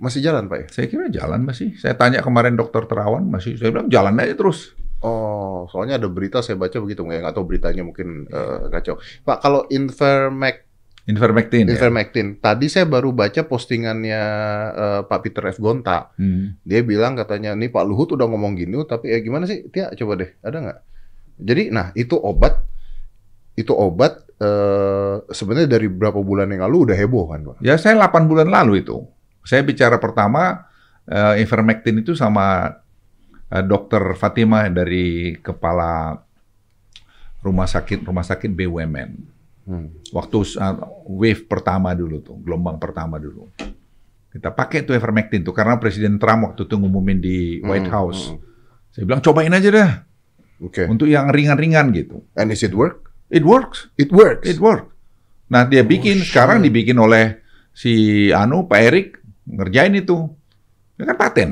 [0.00, 0.66] Masih jalan Pak ya?
[0.72, 1.76] Saya kira jalan masih.
[1.76, 3.54] Saya tanya kemarin dokter Terawan, masih.
[3.60, 4.72] Saya bilang jalan aja terus.
[5.00, 9.00] Oh, soalnya ada berita saya baca begitu nggak nggak tahu beritanya mungkin eh, kacau.
[9.24, 10.68] Pak kalau Invermac
[11.08, 11.66] Ivermectin.
[11.66, 11.74] ya.
[11.74, 14.22] Ivermectin, tadi saya baru baca postingannya
[14.76, 16.12] eh, Pak Peter F Gonta.
[16.14, 16.60] Hmm.
[16.62, 19.66] Dia bilang katanya nih Pak Luhut udah ngomong gini, tapi ya gimana sih?
[19.72, 20.78] Tia coba deh, ada nggak?
[21.40, 22.60] Jadi, nah itu obat,
[23.56, 27.56] itu obat eh, sebenarnya dari berapa bulan yang lalu udah heboh kan, Pak?
[27.64, 29.00] Ya saya 8 bulan lalu itu.
[29.42, 30.68] Saya bicara pertama
[31.08, 32.76] eh, ivermectin itu sama
[33.50, 36.14] eh, dokter Fatima dari kepala
[37.40, 39.10] rumah sakit rumah sakit BUMN.
[39.60, 39.86] Hmm.
[40.10, 43.46] Waktu uh, wave pertama dulu tuh, gelombang pertama dulu.
[44.30, 48.22] Kita pakai tuh ivermectin tuh karena Presiden Trump waktu itu ngumumin di White Hmm, House.
[48.30, 48.38] hmm.
[48.90, 49.90] Saya bilang cobain aja dah
[50.60, 50.86] Oke.
[50.86, 52.26] untuk yang ringan-ringan gitu.
[52.34, 53.10] And is it work?
[53.30, 53.90] It works.
[53.94, 54.46] It works.
[54.46, 54.90] It work.
[55.46, 56.30] Nah dia bikin Oh, shit.
[56.30, 57.38] sekarang dibikin oleh
[57.70, 57.92] si
[58.30, 59.08] Anu Pak Erik
[59.46, 60.30] ngerjain itu.
[60.94, 61.50] Ini kan paten.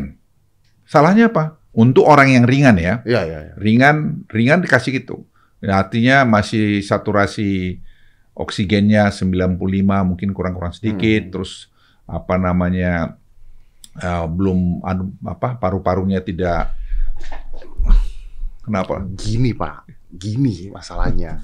[0.83, 1.58] Salahnya apa?
[1.79, 3.53] Untuk orang yang ringan ya, Iya, iya, iya.
[3.55, 5.23] ringan ringan dikasih gitu.
[5.62, 7.79] Ya, artinya masih saturasi
[8.35, 9.55] oksigennya 95
[10.03, 11.33] mungkin kurang-kurang sedikit, Hmm.
[11.38, 11.71] terus
[12.03, 13.14] apa namanya
[13.95, 16.71] eh, belum anu, apa paru-parunya tidak
[18.62, 19.03] kenapa?
[19.14, 19.87] Gini, Pak.
[20.09, 21.43] Gini masalahnya.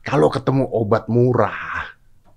[0.00, 1.90] Kalau ketemu obat murah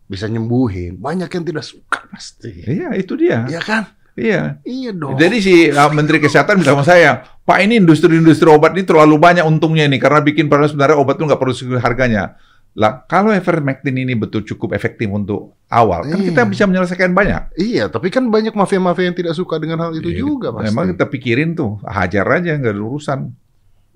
[0.05, 2.51] bisa nyembuhin, banyak yang tidak suka pasti.
[2.67, 3.47] Iya itu dia.
[3.47, 3.83] Iya kan?
[4.13, 4.61] Iya.
[4.61, 5.17] Iya dong.
[5.17, 9.41] Jadi si uh, Menteri Kesehatan bilang sama saya, Pak ini industri-industri obat ini terlalu banyak
[9.41, 12.37] untungnya ini karena bikin padahal sebenarnya obat itu nggak perlu segitu harganya.
[12.73, 16.33] Lah kalau ivermectin ini betul cukup efektif untuk awal, kan Iya.
[16.33, 17.53] kita bisa menyelesaikan banyak.
[17.53, 20.73] Iya, tapi kan banyak mafia-mafia yang tidak suka dengan hal itu Iya, juga, pasti.
[20.73, 23.19] Memang kita pikirin tuh, hajar aja nggak ada urusan.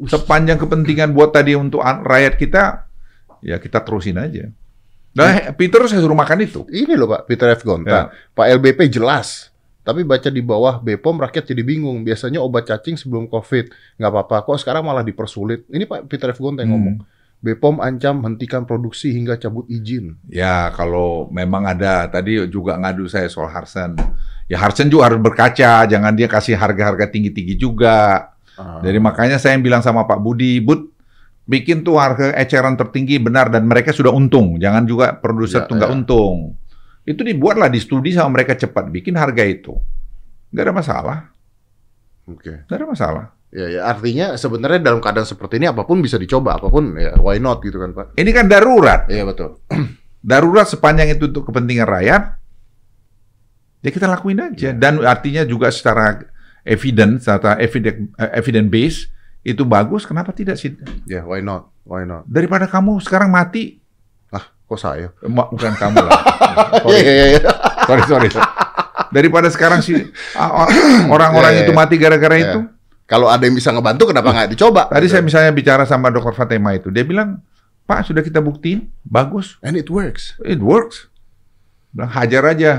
[0.05, 2.85] Sepanjang kepentingan buat tadi untuk rakyat kita,
[3.41, 4.45] ya kita terusin aja.
[5.17, 6.61] Nah, Peter saya suruh makan itu.
[6.69, 7.65] Ini loh Pak, Peter F.
[7.65, 8.13] Gonta.
[8.37, 9.49] Pak LBP jelas.
[9.87, 12.03] Tapi baca di bawah BPOM rakyat jadi bingung.
[12.03, 13.71] Biasanya obat cacing sebelum COVID.
[13.95, 14.43] Nggak apa-apa.
[14.43, 15.63] Kok sekarang malah dipersulit?
[15.71, 16.43] Ini Pak Peter F.
[16.43, 16.75] Gonta yang Hmm.
[16.75, 16.97] ngomong.
[17.37, 20.19] BPOM ancam hentikan produksi hingga cabut izin.
[20.27, 23.95] Ya kalau memang ada tadi juga ngadu saya soal Harsen.
[24.49, 28.33] Ya Harsen juga harus berkaca, jangan dia kasih harga-harga tinggi-tinggi juga.
[28.57, 28.81] Ah.
[28.81, 30.89] Jadi makanya saya yang bilang sama Pak Budi, Bud,
[31.45, 34.57] bikin tuh harga eceran tertinggi benar dan mereka sudah untung.
[34.57, 35.95] Jangan juga produser Ya, tuh nggak ya.
[35.95, 36.35] untung.
[37.07, 39.71] Itu dibuatlah di studi sama mereka cepat bikin harga itu.
[40.51, 41.17] Nggak ada masalah,
[42.27, 42.67] Oke.
[42.67, 43.25] nggak ada masalah.
[43.47, 47.15] Ya, ya, artinya sebenarnya dalam keadaan seperti ini apa pun bisa dicoba, apa pun ya
[47.23, 48.19] why not gitu kan Pak?
[48.19, 49.07] Ini kan darurat.
[49.07, 49.63] Iya betul.
[50.19, 52.23] darurat sepanjang itu untuk kepentingan rakyat,
[53.87, 54.75] ya kita lakuin aja.
[54.75, 56.27] Dan artinya juga secara
[56.67, 58.99] evidence, secara evidence, evidence base
[59.47, 60.03] itu bagus.
[60.03, 60.75] Kenapa tidak sih?
[61.07, 61.71] Ya why not?
[61.87, 62.27] Why not?
[62.27, 63.79] Daripada kamu sekarang mati,
[64.67, 65.07] kok saya?
[65.25, 66.13] Ma- bukan kamu lah.
[66.89, 67.41] Iya, iya, iya.
[67.85, 68.49] sorry, sorry, sorry.
[69.13, 69.93] Daripada sekarang si
[70.33, 70.65] ah,
[71.15, 71.79] orang-orang Iya, iya, itu iya.
[71.79, 72.45] mati gara-gara Iya.
[72.49, 72.59] itu.
[73.07, 74.89] Kalau ada yang bisa ngebantu, kenapa nggak dicoba?
[74.91, 75.13] Tadi Gitu.
[75.15, 76.35] saya misalnya bicara sama Dr.
[76.35, 77.39] Fatima itu, dia bilang,
[77.87, 79.55] Pak sudah kita buktiin, bagus.
[79.63, 80.35] And it works.
[80.43, 81.07] It works.
[81.95, 82.71] Bilang hajar aja.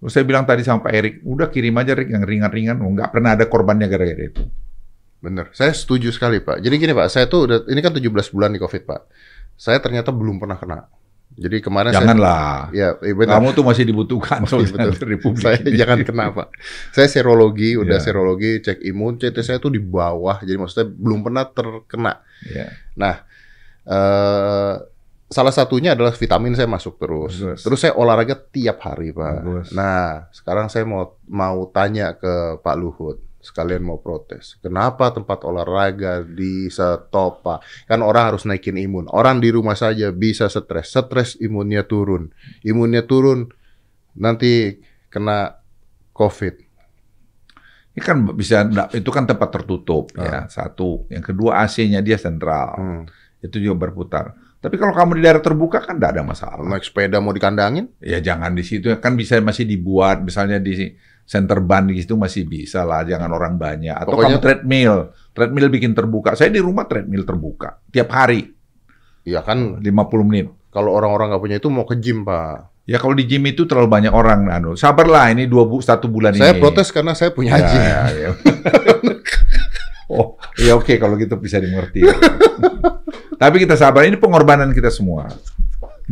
[0.00, 3.12] Terus saya bilang tadi sama Pak Erik, udah kirim aja Rick yang ringan-ringan, oh, nggak
[3.12, 4.42] pernah ada korbannya gara-gara itu.
[5.20, 5.52] Bener.
[5.54, 6.58] Saya setuju sekali, Pak.
[6.58, 7.06] Jadi gini, Pak.
[7.06, 9.00] Saya tuh udah, ini kan 17 bulan nih COVID, Pak.
[9.56, 10.86] Saya ternyata belum pernah kena.
[11.32, 12.68] Jadi kemarin Janganlah.
[12.68, 13.00] saya...
[13.00, 13.40] Ya, benar.
[13.40, 15.16] Kamu tuh masih dibutuhkan soalnya betul.
[15.16, 15.80] Republik Saya ini.
[15.80, 16.48] jangan kena, Pak.
[16.92, 18.04] Saya serologi, udah Iya.
[18.04, 20.44] serologi, cek imun, CT saya tuh di bawah.
[20.44, 22.20] Jadi maksudnya belum pernah terkena.
[22.44, 22.68] Ya.
[23.00, 23.14] Nah,
[23.88, 24.76] eh
[25.32, 27.40] salah satunya adalah vitamin saya masuk terus.
[27.40, 27.64] Bagus.
[27.64, 29.32] Terus saya olahraga tiap hari, Pak.
[29.40, 29.66] Bagus.
[29.72, 33.16] Nah, sekarang saya mau mau tanya ke Pak Luhut.
[33.42, 34.54] Sekalian mau protes.
[34.62, 37.90] Kenapa tempat olahraga di stop, Pak?
[37.90, 39.10] Kan orang harus naikin imun.
[39.10, 40.94] Orang di rumah saja bisa stres.
[40.94, 42.30] Stres imunnya turun.
[42.62, 43.50] Imunnya turun,
[44.14, 44.78] nanti
[45.10, 45.58] kena
[46.14, 46.54] COVID.
[47.92, 51.04] Ini kan bisa, nggak- itu kan tempat tertutup ya, satu.
[51.10, 52.78] Yang kedua AC-nya dia sentral.
[52.78, 53.04] Hmm.
[53.42, 54.38] Itu juga berputar.
[54.62, 56.62] Tapi kalau kamu di daerah terbuka kan nggak ada masalah.
[56.62, 57.90] Naik sepeda mau dikandangin?
[57.98, 60.94] Ya jangan di situ kan bisa masih dibuat misalnya di
[61.32, 63.96] center ban di situ masih bisa lah jangan orang banyak.
[63.96, 64.94] Atau Pokoknya- kamu treadmill.
[65.32, 66.36] Treadmill bikin terbuka.
[66.36, 68.52] Saya di rumah treadmill terbuka tiap hari.
[69.24, 69.80] Ya kan?
[69.80, 70.52] 50 menit.
[70.68, 72.68] Kalau orang-orang nggak punya itu mau ke gym, Pak.
[72.82, 76.34] ya kalau di gym itu terlalu banyak orang anu sabarlah ini dua bu satu bulan
[76.34, 76.58] Saya ini.
[76.58, 77.78] protes karena saya punya ya, gym.
[77.78, 78.30] ya, ya.
[80.12, 82.02] oh ya oke kalau gitu bisa dimengerti.
[83.42, 85.30] Tapi kita sabar ini pengorbanan kita semua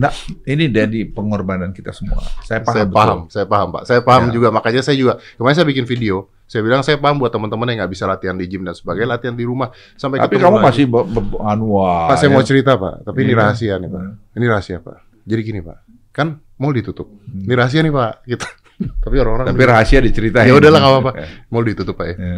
[0.00, 0.08] Nah,
[0.46, 2.24] ini dari pengorbanan kita semua.
[2.40, 2.72] Saya paham.
[2.72, 2.96] saya betul.
[2.96, 3.82] paham, saya paham Pak.
[3.84, 4.32] Saya paham Ya.
[4.32, 6.16] juga, makanya saya juga kemarin saya bikin video.
[6.42, 9.36] Saya bilang saya paham buat teman-teman yang nggak bisa latihan di gym dan sebagainya, latihan
[9.36, 10.66] di rumah sampai Tapi kamu lagi.
[10.66, 12.34] masih be- be- anu wah, Pak, saya ya.
[12.34, 13.38] mau cerita Pak, tapi ini Iya.
[13.38, 14.02] rahasia nih Pak.
[14.32, 14.96] Ini rahasia Pak.
[15.22, 15.78] Jadi gini Pak,
[16.10, 17.06] kan mau ditutup.
[17.28, 18.12] Ini rahasia nih Pak.
[18.26, 18.46] Gitu.
[19.04, 19.54] tapi orang-orang Hmm.
[19.54, 20.48] Tapi rahasia diceritain.
[20.48, 21.12] Ya udahlah, nggak apa-apa.
[21.52, 22.14] mau ditutup Pak ya.
[22.16, 22.34] Ya.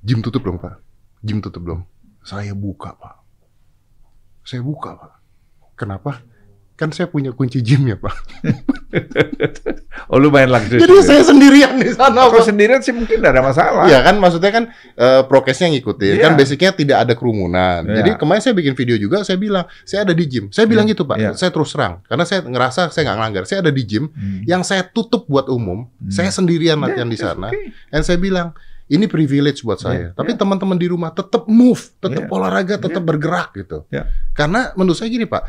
[0.00, 0.78] Gym tutup dong Pak.
[1.20, 1.80] Gym tutup dong.
[2.22, 3.14] Saya buka Pak.
[4.42, 5.12] Saya buka Pak.
[5.74, 6.22] Kenapa?
[6.74, 8.14] Kan saya punya kunci gymnya Pak.
[10.04, 10.78] Oh lu main luxury.
[10.78, 12.28] Jadi saya sendirian di sana.
[12.28, 13.84] Kalau sendirian sih mungkin nggak ada masalah.
[13.88, 16.22] Iya kan maksudnya kan eh, prokesnya ngikutin Iya.
[16.22, 17.88] kan basicnya tidak ada kerumunan.
[17.88, 18.04] Iya.
[18.04, 20.52] Jadi kemarin saya bikin video juga saya bilang saya ada di gym.
[20.52, 21.16] Saya bilang gitu Pak.
[21.16, 21.30] Iya.
[21.32, 23.44] Saya terus terang karena saya ngerasa saya nggak ngelanggar.
[23.46, 24.44] Saya ada di gym Hmm.
[24.44, 25.88] yang saya tutup buat umum.
[25.88, 26.10] Hmm.
[26.12, 27.48] Saya sendirian latihan di Yeah, sana.
[27.48, 27.66] it's okay.
[27.88, 28.48] Dan saya bilang
[28.84, 29.96] ini privilege buat saya.
[29.96, 32.30] Iya, Tapi teman-teman di rumah tetap move, tetap Iya.
[32.30, 33.08] olahraga, tetap Iya.
[33.08, 33.88] bergerak gitu.
[33.88, 34.12] Iya.
[34.36, 35.42] Karena menurut saya gini Pak.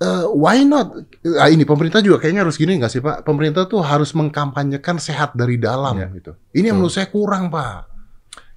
[0.00, 0.96] Eh, why not?
[1.36, 3.22] Ah, ini pemerintah juga kayaknya harus gini nggak sih Pak?
[3.22, 6.08] Pemerintah tuh harus mengkampanyekan sehat dari dalam Iya.
[6.12, 6.32] gitu.
[6.52, 7.92] Ini yang menurut saya kurang Pak.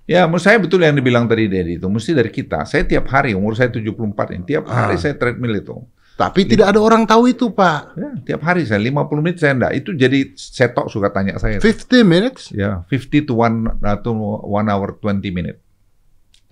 [0.04, 1.88] Ya, menurut saya betul yang dibilang tadi Dedi itu.
[1.88, 2.68] Mesti dari kita.
[2.68, 5.00] Saya tiap hari, umur saya 74 ini, tiap hari Ah.
[5.00, 5.80] saya treadmill itu.
[6.14, 7.98] Tapi tidak ada orang tahu itu Pak.
[7.98, 9.74] Ya, tiap hari saya 50 menit saya enggak.
[9.74, 11.58] Itu jadi setok suka tanya saya.
[11.58, 12.54] 50 minutes?
[12.54, 14.14] Ya, 50 to 1 atau
[14.46, 15.58] 1 hour 20 minute.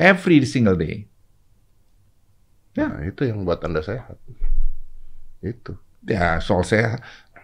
[0.01, 1.05] Every single day.
[2.73, 2.87] Ya.
[2.89, 4.15] Nah, itu yang buat Anda sehat.
[5.41, 5.77] Itu.
[6.05, 7.01] Ya, soal sehat.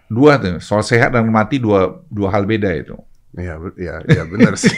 [0.08, 2.96] Dua tuh, soal sehat dan mati dua dua hal beda itu.
[3.38, 4.74] Iya, be- ya, ya benar sih.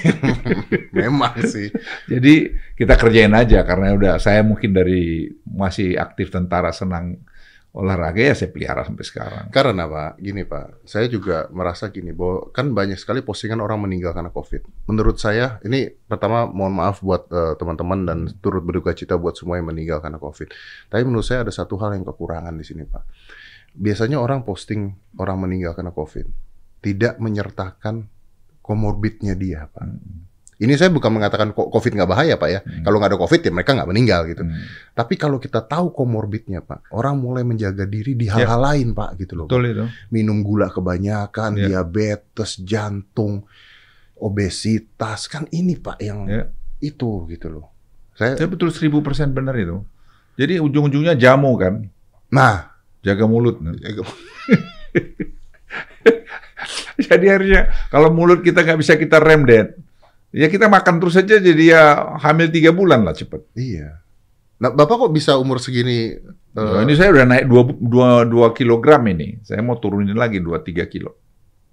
[0.97, 1.69] Memang sih.
[2.09, 7.21] Jadi kita kerjain aja karena udah saya mungkin dari masih aktif tentara senang
[7.69, 9.45] olahraga ya saya pelihara sampai sekarang.
[9.53, 14.17] Karena Pak, gini Pak, saya juga merasa gini bahwa kan banyak sekali postingan orang meninggal
[14.17, 14.89] karena COVID.
[14.89, 19.61] Menurut saya, ini pertama mohon maaf buat eh, teman-teman dan turut berduka cita buat semua
[19.61, 20.49] yang meninggal karena COVID.
[20.89, 23.03] Tapi menurut saya ada satu hal yang kekurangan di sini Pak.
[23.77, 24.89] Biasanya orang posting
[25.21, 26.25] orang meninggal karena COVID
[26.81, 28.09] tidak menyertakan
[28.65, 29.85] komorbidnya dia Pak.
[30.59, 32.59] Ini saya bukan mengatakan COVID nggak bahaya Pak ya.
[32.59, 32.83] Hmm.
[32.83, 34.43] Kalau nggak ada COVID ya mereka nggak meninggal gitu.
[34.43, 34.59] Hmm.
[34.91, 39.39] Tapi kalau kita tahu komorbidnya Pak, orang mulai menjaga diri di hal-hal lain Pak gitu
[39.39, 39.47] loh.
[39.47, 39.87] Betul itu.
[40.11, 41.79] minum gula kebanyakan, Ya.
[41.79, 43.47] diabetes, jantung,
[44.19, 46.43] obesitas kan ini pak yang Ya.
[46.83, 47.71] itu gitu loh.
[48.19, 49.79] Saya, Saya betul 1000% benar itu.
[50.35, 51.87] Jadi ujung-ujungnya jamu kan,
[52.27, 53.63] nah, jaga mulut.
[56.99, 59.71] Jadi harusnya kalau mulut kita nggak bisa kita rem Dad.
[60.29, 61.83] Ya kita makan terus aja jadi ya
[62.21, 63.41] hamil tiga bulan lah cepet.
[63.53, 63.97] iya.
[64.59, 66.13] Nah, bapak kok bisa umur segini?
[66.13, 66.19] eh,
[66.51, 69.39] Nah, ini saya udah naik 2, 2, kilogram ini.
[69.39, 71.15] Saya mau turunin lagi 2-3 kilo.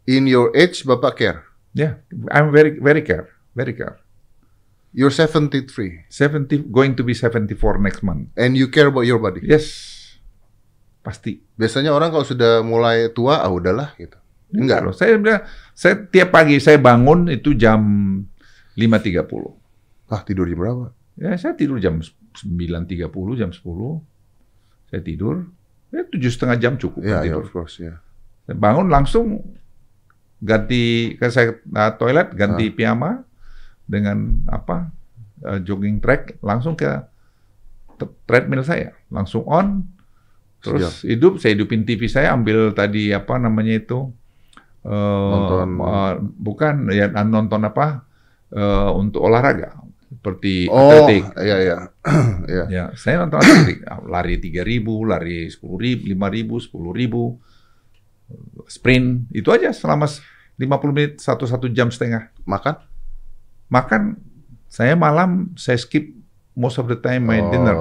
[0.06, 1.42] in your age, bapak care.
[1.74, 1.98] Ya,
[2.30, 3.98] I'm very very care, very care.
[4.94, 8.30] You're 73 70 going to be 74 next month.
[8.38, 9.42] and you care about your body.
[9.42, 9.66] Yes.
[11.02, 11.42] Pasti.
[11.54, 14.14] Biasanya orang kalau sudah mulai tua, ah udahlah gitu.
[14.54, 14.94] Enggak loh.
[14.94, 15.42] Saya bilang
[15.74, 17.82] saya tiap pagi saya bangun itu jam
[18.76, 19.26] 5.30.
[20.06, 20.84] Ah tidur jam berapa?
[21.16, 23.00] Ya, saya tidur jam 9.30,
[23.34, 23.56] jam 10.
[24.86, 25.48] Saya tidur.
[25.88, 27.42] Ya, tujuh setengah jam cukup Ya, ya, tidur.
[27.42, 27.98] of course ya.
[28.44, 29.42] Saya bangun langsung
[30.38, 33.24] ganti ke saya uh, toilet, ganti piyama
[33.88, 34.92] dengan apa
[35.42, 36.86] uh, jogging track, langsung ke
[38.28, 39.88] treadmill saya, langsung on.
[40.60, 44.10] Terus hidup, saya hidupin TV saya, ambil tadi apa namanya itu
[44.84, 45.68] uh, Nonton.
[45.78, 48.05] uh, bukan ya nonton apa
[48.52, 49.74] uh, untuk olahraga
[50.06, 51.22] seperti Oh, atletik.
[51.38, 51.76] iya iya.
[52.50, 52.64] Iya.
[52.70, 57.38] Ya, saya nonton atletik, lari 3000, lari 10000, 5000, 10000,
[58.66, 60.06] sprint, itu aja selama
[60.58, 62.30] 50 menit, satu satu jam setengah.
[62.46, 62.74] Makan?
[63.70, 64.18] Makan,
[64.66, 66.10] saya malam saya skip
[66.54, 67.74] most of the time my dinner.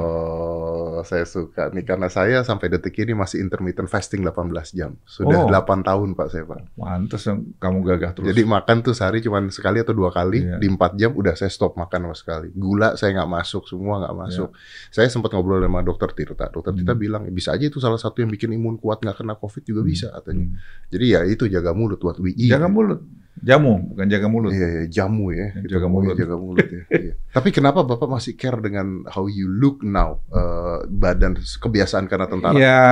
[1.06, 4.98] Saya suka nih karena saya sampai detik ini masih intermittent fasting 18 jam.
[5.06, 5.48] Sudah Oh.
[5.48, 6.74] 8 tahun Pak saya Pak.
[6.76, 8.28] Mantes yang kamu gagah terus.
[8.28, 10.58] Jadi makan tuh sehari cuma sekali atau dua kali Iya.
[10.58, 12.48] di 4 jam udah saya stop makan sama sekali.
[12.52, 14.50] Gula saya nggak masuk, semua nggak masuk.
[14.90, 16.50] Saya sempat ngobrol sama dokter Tirta.
[16.50, 17.00] Dokter Tirta Hmm.
[17.00, 19.88] bilang bisa aja itu salah satu yang bikin imun kuat nggak kena COVID juga Hmm.
[19.88, 20.50] bisa katanya.
[20.50, 20.58] Hmm.
[20.90, 22.50] Jadi ya itu jaga mulut buat eat.
[22.50, 23.06] Jaga mulut,
[23.44, 24.52] jamu bukan jaga mulut.
[24.56, 25.52] Iya, iya, jamu ya.
[25.68, 26.16] Jaga mulut.
[26.16, 26.82] Jaga mulut ya.
[26.88, 27.14] iya.
[27.36, 30.24] Tapi kenapa Bapak masih care dengan how you look now?
[30.32, 32.56] Eh, badan kebiasaan karena tentara.
[32.56, 32.84] Ya,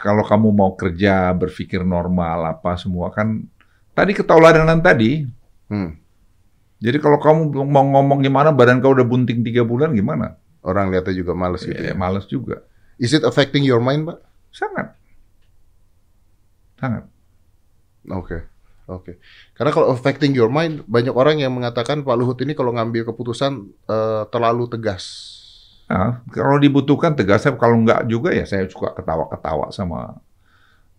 [0.00, 3.44] kalau kamu mau kerja, berpikir normal apa semua kan
[3.92, 5.28] tadi ketauladanan tadi.
[5.68, 5.96] Hmm.
[6.82, 10.34] Jadi kalau kamu mau ngomong gimana badan kau udah bunting tiga bulan gimana?
[10.62, 11.94] Orang lihatnya juga males gitu Ya, ya.
[11.94, 12.62] males juga.
[12.98, 14.18] Is it affecting your mind, Pak?
[14.50, 14.94] Sangat.
[16.78, 17.04] Sangat.
[18.10, 18.51] Oke.
[18.90, 19.22] Oke.
[19.54, 23.70] Karena kalau affecting your mind, banyak orang yang mengatakan Pak Luhut ini kalau ngambil keputusan
[23.86, 25.04] eh, terlalu tegas.
[25.86, 30.16] Nah, kalau dibutuhkan tegas, saya kalau enggak juga ya saya suka ketawa-ketawa sama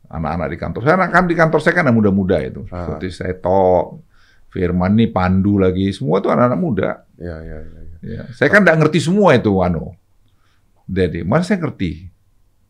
[0.05, 0.81] anak-anak di kantor.
[0.85, 2.61] Saya kan di kantor saya kan anak muda-muda itu.
[2.69, 2.85] Ah.
[2.85, 4.05] Seperti saya Tok,
[4.53, 6.89] Firman nih, Pandu lagi, semua tuh anak-anak muda.
[7.17, 7.81] Ya, ya, ya.
[7.81, 7.81] ya.
[8.03, 8.23] Ya.
[8.37, 9.97] Saya kan enggak ngerti semua itu, Wano.
[10.85, 12.12] Jadi, mana saya ngerti?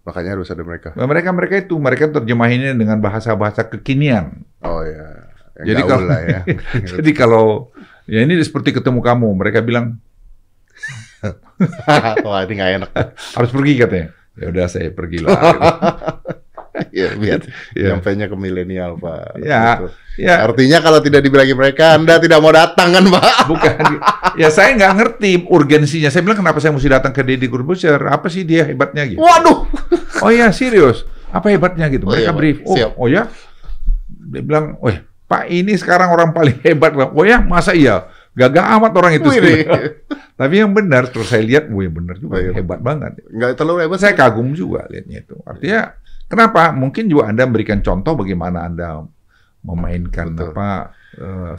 [0.04, 0.92] Makanya harus ada mereka.
[0.94, 4.44] Nah, Mereka mereka itu mereka terjemahinnya dengan bahasa-bahasa kekinian.
[4.60, 5.32] Oh ya.
[5.64, 6.40] Yang Jadi kalau- lah ya.
[7.00, 7.46] Jadi kalau
[8.04, 10.04] ya ini seperti ketemu kamu, mereka bilang
[12.28, 12.92] Wah ini nggak enak.
[13.40, 14.08] harus pergi katanya.
[14.36, 15.32] Ya udah saya pergilah.
[16.96, 17.40] ya biar
[17.74, 17.94] Iya.
[17.94, 19.38] nyampainya ke milenial pak.
[19.40, 19.88] Ya, Gitu.
[20.20, 23.26] ya Artinya kalau tidak dibilangin mereka, anda tidak mau datang kan pak?
[23.52, 23.76] bukan.
[24.36, 26.10] ya saya nggak ngerti urgensinya.
[26.10, 27.98] Saya bilang kenapa saya mesti datang ke Deddy Corbuzier?
[28.00, 29.22] Apa sih dia hebatnya gitu?
[29.22, 29.70] Waduh.
[30.20, 31.06] Oh iya serius.
[31.30, 32.06] Apa hebatnya gitu?
[32.06, 32.38] Oh Mereka iya, Pak.
[32.38, 32.58] brief.
[32.64, 32.92] Oh, Siap.
[32.96, 33.26] oh ya.
[34.10, 34.90] Dia bilang, "Oh
[35.26, 38.06] Pak ini sekarang orang paling hebat." Oh ya, masa iya?
[38.34, 39.30] Gagah amat orang itu.
[40.40, 42.52] Tapi yang benar terus saya lihat, wih benar juga, Oh, iya.
[42.54, 43.22] hebat banget.
[43.30, 44.00] Nggak terlalu hebat.
[44.02, 45.38] Saya kagum juga lihatnya itu.
[45.44, 45.94] Artinya
[46.34, 46.74] kenapa?
[46.74, 49.06] Mungkin juga Anda memberikan contoh bagaimana Anda
[49.62, 50.50] memainkan Betul.
[50.58, 51.54] apa, eh,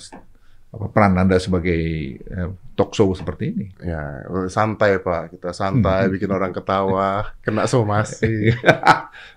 [0.74, 1.80] apa peran Anda sebagai
[2.18, 3.66] eh, talk show seperti ini.
[3.78, 5.38] Ya, santai Pak.
[5.38, 8.50] Kita santai, bikin orang ketawa, kena somasi.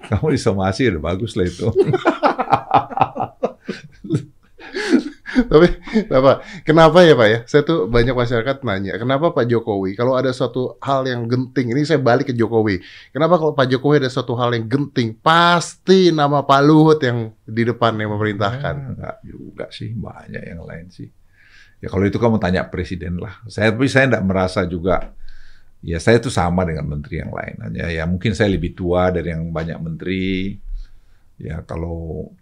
[0.09, 1.69] Kamu disomasi udah bagus lah itu.
[5.27, 5.67] Tapi,
[6.07, 7.39] Bapak, kenapa ya Pak ya?
[7.43, 11.83] Saya tuh banyak masyarakat nanya, kenapa Pak Jokowi kalau ada suatu hal yang genting, ini
[11.83, 12.79] saya balik ke Jokowi.
[13.11, 17.63] Kenapa kalau Pak Jokowi ada suatu hal yang genting, pasti nama Pak Luhut yang di
[17.67, 18.75] depan yang memerintahkan.
[18.75, 21.11] Ya, enggak juga sih, banyak yang lain sih.
[21.77, 23.37] Ya kalau itu kamu tanya presiden lah.
[23.45, 25.13] Saya tapi saya enggak merasa juga
[25.85, 27.55] ya saya itu sama dengan menteri yang lain.
[27.61, 30.57] Hanya ya mungkin saya lebih tua dari yang banyak menteri.
[31.37, 32.33] Ya kalau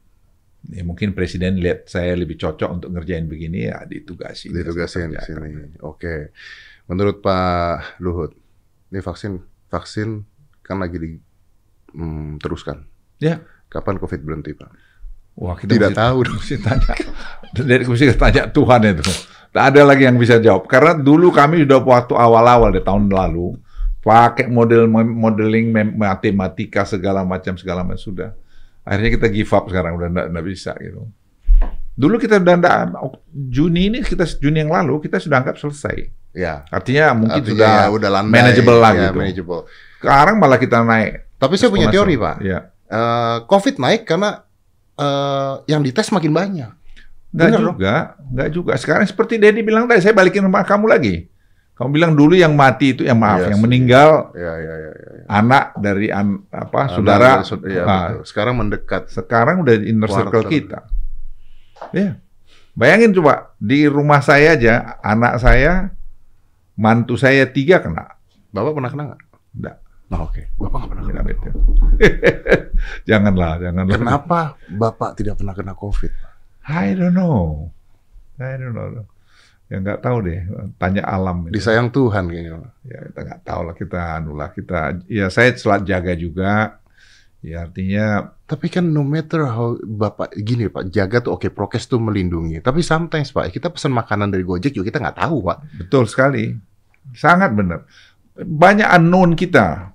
[0.71, 4.49] ya mungkin presiden lihat saya lebih cocok untuk ngerjain begini ya ditugasi.
[4.49, 5.45] Ditugasin di Saya kerjakan.
[5.45, 5.77] sini.
[5.85, 6.33] Oke.
[6.85, 8.31] Menurut Pak Luhut,
[8.93, 10.21] ini vaksin vaksin
[10.61, 12.85] kan lagi diteruskan.
[13.21, 13.41] Ya.
[13.69, 14.69] Kapan COVID berhenti, Pak?
[15.35, 16.17] Wah, kita Tidak mesti, tahu.
[16.31, 16.93] Mesti tanya.
[17.51, 19.03] Dari mesti tanya Tuhan itu.
[19.51, 20.67] Tak ada lagi yang bisa jawab.
[20.67, 23.55] Karena dulu kami sudah waktu awal-awal di tahun lalu
[24.05, 28.31] pakai model modeling matematika segala macam segala macam sudah.
[28.85, 31.09] Akhirnya kita give up sekarang udah enggak, bisa gitu.
[31.95, 32.77] Dulu kita udah enggak,
[33.33, 36.13] Juni ini kita Juni yang lalu kita sudah anggap selesai.
[36.35, 36.67] Ya.
[36.69, 38.33] Artinya mungkin Artinya sudah ya, udah landai.
[38.35, 39.17] manageable lah Ya, gitu.
[39.19, 39.61] manageable.
[40.03, 41.11] Sekarang malah kita naik.
[41.41, 42.15] Tapi saya punya teori.
[42.19, 42.35] Pak.
[42.43, 42.59] Iya.
[42.85, 44.45] Eh, COVID naik karena
[44.95, 46.71] eh, yang dites makin banyak.
[47.35, 47.95] Enggak juga,
[48.31, 48.73] enggak juga.
[48.79, 51.27] Sekarang seperti Dedi bilang tadi, saya balikin rumah kamu lagi.
[51.75, 54.91] Kamu bilang dulu yang mati itu, yang maaf, Iya, yang meninggal Ya, ya, ya, ya.
[54.95, 55.23] ya.
[55.27, 57.31] anak dari an, apa Anak saudara.
[57.43, 58.23] dari ya, Nah, betul.
[58.23, 59.03] Sekarang mendekat.
[59.11, 60.51] sekarang udah di inner circle Quarter.
[60.51, 60.79] kita.
[61.91, 62.09] Ya.
[62.71, 65.91] Bayangin coba di rumah saya aja, anak saya,
[66.75, 68.19] mantu saya tiga kena.
[68.51, 69.21] Bapak pernah kena nggak?
[69.55, 69.75] Enggak.
[70.05, 70.41] Nah, oke.
[70.55, 71.21] Bapak nggak pernah Kena
[73.09, 73.95] janganlah, janganlah.
[73.95, 76.11] Kenapa Bapak tidak pernah kena COVID?
[76.71, 77.71] I don't know.
[78.39, 79.07] I don't know.
[79.65, 80.39] Ya nggak tahu deh.
[80.77, 81.49] Tanya alam.
[81.49, 81.57] itu.
[81.57, 82.69] Disayang Tuhan kayaknya.
[82.85, 86.51] Ya kita nggak tahu lah kita anu lah kita ya saya selalu jaga juga
[87.41, 91.97] ya artinya Tapi kan no matter how Bapak gini Pak, jaga tuh oke prokes tuh
[91.97, 92.61] melindungi.
[92.61, 95.57] Tapi sometimes Pak, kita pesan makanan dari Gojek juga kita nggak tahu Pak.
[95.81, 96.53] betul sekali
[97.13, 97.85] sangat benar
[98.35, 99.93] banyak unknown kita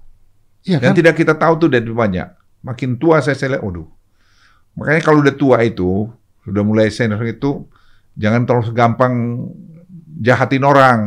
[0.63, 0.99] Iya yang kan?
[0.99, 2.27] tidak kita tahu tuh dari banyak
[2.63, 3.89] makin tua saya saya lihat waduh
[4.77, 6.07] makanya kalau udah tua itu
[6.43, 7.67] sudah mulai senior itu
[8.17, 9.15] jangan terlalu gampang
[10.21, 11.01] jahatin orang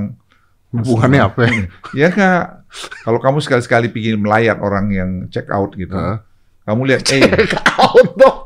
[0.74, 1.54] Hubungannya apa ya?
[1.94, 2.66] ya kak
[3.06, 6.26] kalau kamu sekali-sekali pingin melayat orang yang check out gitu Hah?
[6.66, 8.40] kamu lihat eh Check out dong.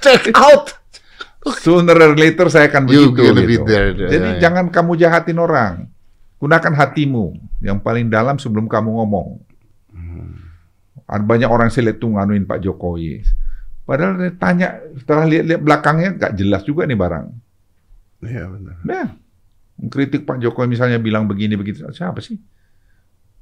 [0.00, 0.72] Check out.
[1.60, 3.34] Sooner or later saya akan You begitu.
[3.36, 3.64] be gitu.
[3.68, 4.48] there, Jadi ya.
[4.48, 5.74] jangan kamu jahatin orang.
[6.38, 9.42] Gunakan hatimu yang paling dalam sebelum kamu ngomong.
[9.90, 10.38] Hmm.
[11.04, 13.26] Ada banyak orang saya lihat tuh nganuin Pak Jokowi.
[13.84, 17.26] Padahal tanya setelah lihat-lihat belakangnya nggak jelas juga nih barang.
[18.22, 18.76] Iya benar.
[18.82, 19.06] Nah,
[19.86, 22.38] kritik Pak Jokowi misalnya bilang begini begitu, siapa sih?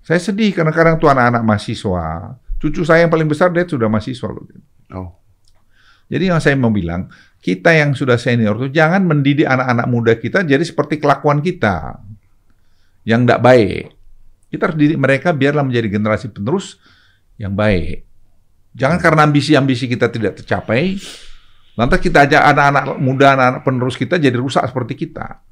[0.05, 2.37] Saya sedih karena kadang tuh anak-anak mahasiswa.
[2.63, 4.45] Cucu saya yang paling besar dia sudah mahasiswa loh.
[4.95, 5.11] Oh.
[6.07, 7.11] Jadi yang saya mau bilang,
[7.43, 11.99] kita yang sudah senior tuh jangan mendidik anak-anak muda kita jadi seperti kelakuan kita
[13.03, 13.85] yang tidak baik.
[14.47, 16.79] Kita harus didik mereka biarlah menjadi generasi penerus
[17.35, 18.07] yang baik.
[18.77, 21.01] Jangan karena ambisi-ambisi kita tidak tercapai,
[21.77, 25.45] lantas kita ajak anak-anak muda, anak-anak penerus kita jadi rusak seperti kita.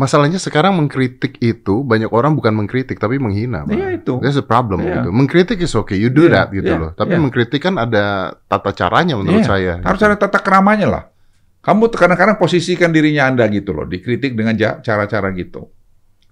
[0.00, 3.68] Masalahnya sekarang mengkritik itu banyak orang bukan mengkritik tapi menghina.
[3.68, 4.16] Iya, itu.
[4.24, 5.04] That's the problem Iya.
[5.04, 5.08] gitu.
[5.12, 6.90] Mengkritik is okay, you do Iya, that gitu iya, loh.
[6.96, 7.20] Tapi iya.
[7.20, 9.72] mengkritik kan ada tata caranya menurut Iya, saya.
[9.84, 10.08] Harus gitu.
[10.08, 11.04] ada tata keramanya lah.
[11.64, 15.68] Kamu kadang-kadang posisikan dirinya Anda gitu loh, dikritik dengan cara-cara gitu.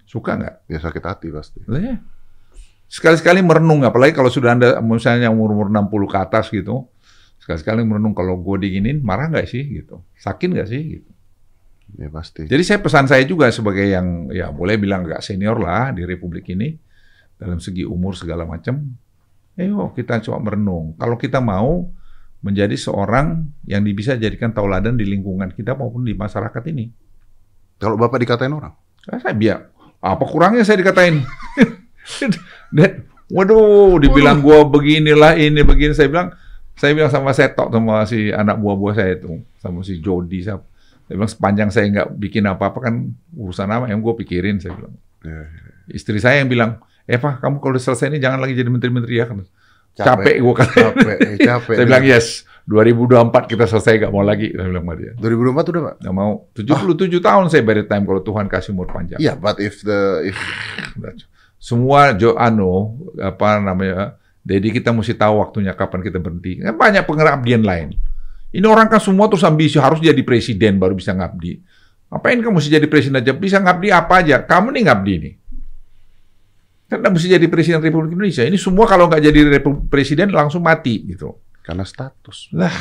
[0.05, 0.69] Suka nggak?
[0.69, 1.61] Ya sakit hati pasti.
[1.69, 1.97] Lah ya.
[2.93, 6.92] Sekali-sekali merenung, apalagi kalau sudah Anda misalnya umur-umur 60 ke atas gitu,
[7.43, 10.07] sekali-sekali merenung kalau gue diginin, marah nggak sih gitu?
[10.15, 11.11] Sakit nggak sih gitu.
[11.99, 12.47] Ya pasti.
[12.47, 16.49] Jadi saya pesan saya juga sebagai yang ya boleh bilang nggak senior lah di Republik
[16.55, 16.73] ini
[17.37, 18.81] dalam segi umur segala macam.
[19.59, 20.97] Ayo kita coba merenung.
[20.97, 21.91] Kalau kita mau
[22.41, 26.89] menjadi seorang yang bisa jadikan tauladan di lingkungan kita maupun di masyarakat ini.
[27.77, 28.73] Kalau Bapak dikatain orang,
[29.11, 29.59] Ah, saya biar
[29.99, 31.27] apa kurangnya saya dikatain.
[32.77, 36.31] Dan, waduh, dibilang gua beginilah ini begini saya bilang
[36.83, 40.59] saya bilang sama Setok sama si anak buah-buah saya itu, sama si Jody, saya,
[41.07, 43.07] saya bilang sepanjang saya nggak bikin apa-apa kan
[43.39, 44.99] urusan apa yang gue pikirin, saya bilang.
[45.23, 45.47] Ya,
[45.95, 49.31] Istri saya yang bilang, Eva kamu kalau udah selesai ini jangan lagi jadi menteri-menteri ya
[49.31, 49.47] kan.
[49.95, 50.03] Capek.
[50.11, 50.69] Capek, gue kan.
[50.75, 51.75] Capek, eh, capek.
[51.79, 52.27] saya bilang yes,
[52.67, 55.13] 2024 kita selesai nggak mau lagi, saya bilang sama dia.
[55.23, 55.95] 2024 udah, Pak?
[56.03, 56.33] Nggak mau.
[56.51, 59.23] 77 tahun saya by the time kalau Tuhan kasih umur panjang.
[59.23, 60.39] Iya, but if the if
[61.63, 66.59] Semua Jo Ano apa namanya jadi kita mesti tahu waktunya kapan kita berhenti.
[66.59, 67.95] Kan banyak pengabdian lain.
[68.53, 71.63] Ini orang kan semua terus ambisi harus jadi presiden baru bisa ngabdi.
[72.13, 73.33] Apain kamu mesti jadi presiden aja?
[73.33, 74.45] Bisa ngabdi apa aja?
[74.45, 75.35] Kamu nih ngabdi nih.
[76.93, 78.45] Karena mesti jadi presiden Republik Indonesia.
[78.45, 79.41] Ini semua kalau nggak jadi
[79.89, 81.39] presiden langsung mati gitu.
[81.63, 82.51] karena status.
[82.51, 82.75] Lah,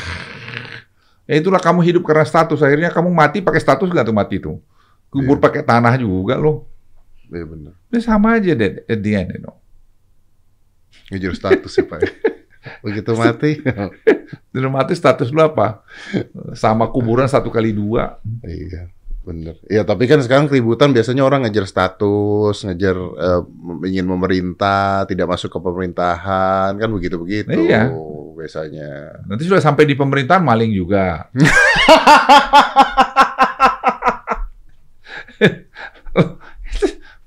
[1.30, 2.66] ya itulah kamu hidup karena status.
[2.66, 4.58] Akhirnya kamu mati pakai status nggak tuh mati tuh.
[5.14, 6.66] Kubur pakai tanah juga loh.
[7.30, 7.74] Iya benar.
[7.94, 9.61] Ini sama aja deh at the end, you know.
[11.10, 12.02] Ngejar status sih, Pak.
[12.86, 13.58] Begitu mati.
[14.54, 15.82] Dan mati status lu apa?
[16.54, 18.20] Sama kuburan satu kali dua.
[18.46, 18.88] iya.
[19.22, 19.54] Bener.
[19.70, 23.42] Ya tapi kan sekarang keributan biasanya orang ngejar status, ngejar eh,
[23.86, 27.94] ingin memerintah, tidak masuk ke pemerintahan, kan begitu-begitu Iya.
[28.34, 29.22] biasanya.
[29.30, 31.30] Nanti sudah sampai di pemerintahan maling juga.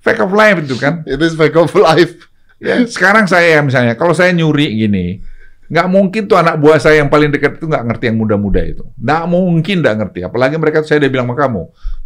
[0.04, 1.00] Fact of life itu kan.
[1.08, 2.28] It is fake of life.
[2.62, 5.20] Ya, sekarang saya misalnya, kalau saya nyuri gini,
[5.64, 8.84] nggak mungkin tuh anak buah saya yang paling dekat itu nggak ngerti yang muda-muda itu.
[9.00, 10.20] Nggak mungkin nggak ngerti.
[10.22, 11.62] Apalagi mereka saya udah bilang sama kamu,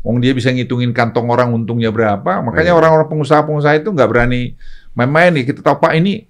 [0.06, 2.40] Wong dia bisa ngitungin kantong orang untungnya berapa.
[2.40, 2.78] Makanya Iya.
[2.78, 4.54] orang-orang pengusaha-pengusaha itu nggak berani
[4.94, 5.44] main-main nih.
[5.52, 6.22] Kita tahu Pak ini,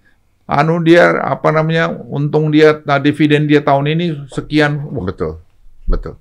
[0.49, 4.89] anu dia apa namanya untung dia, nah, dividen dia tahun ini sekian.
[4.93, 5.39] Wah, Betul.
[5.85, 6.17] Betul.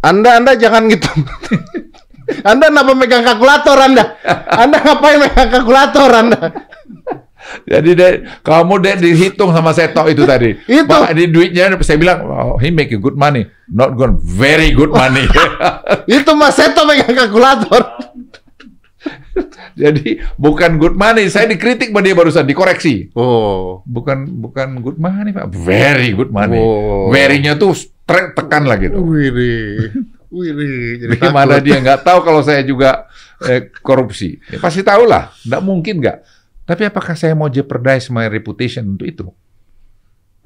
[0.00, 1.08] Anda Anda jangan gitu.
[2.46, 4.04] anda kenapa megang kalkulator Anda?
[4.48, 6.40] Anda ngapain megang kalkulator Anda?
[7.66, 8.12] Jadi deh,
[8.46, 10.54] kamu deh dihitung sama Seto itu tadi.
[10.70, 10.86] Itu.
[10.86, 14.92] Pak, di duitnya saya bilang, oh, he make a good money, not good, very good
[14.92, 15.26] money.
[16.06, 17.82] Itu Mas Seto megang kalkulator.
[19.74, 21.32] Jadi bukan good money.
[21.32, 23.10] Saya dikritik sama dia barusan, dikoreksi.
[23.16, 23.80] Oh.
[23.88, 26.60] Bukan bukan good money pak, very good money.
[26.60, 27.08] Wow.
[27.08, 27.72] Very-nya tuh
[28.06, 29.00] tekan lah gitu.
[29.00, 30.12] Wih.
[30.30, 31.02] Wih.
[31.02, 31.66] Jadi Bagaimana takut.
[31.66, 33.10] dia nggak tahu kalau saya juga
[33.42, 34.38] eh, korupsi?
[34.46, 36.18] Ya, pasti tahu lah, nggak mungkin nggak.
[36.70, 39.26] Tapi apakah saya mau jeopardize my reputation untuk itu?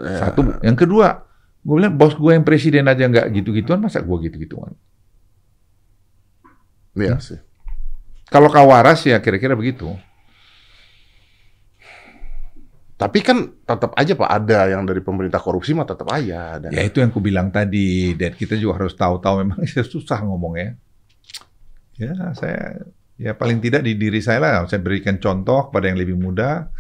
[0.00, 0.24] Ya.
[0.24, 0.56] Satu.
[0.64, 1.28] Yang kedua,
[1.60, 4.72] gue bilang bos gue yang presiden aja nggak gitu-gituan, masa gue gitu-gituan?
[6.96, 7.40] Iya sih.
[8.32, 9.92] Kalau kau waras ya kira-kira begitu.
[12.94, 16.70] Tapi kan tetap aja Pak ada yang dari pemerintah korupsi mah tetap aja ada.
[16.70, 19.58] Ya itu yang ku bilang tadi, dan kita juga harus tahu-tahu memang
[19.94, 20.78] susah ngomongnya.
[21.98, 22.86] Ya saya,
[23.18, 26.70] ya paling tidak di diri saya lah, saya berikan contoh kepada yang lebih muda,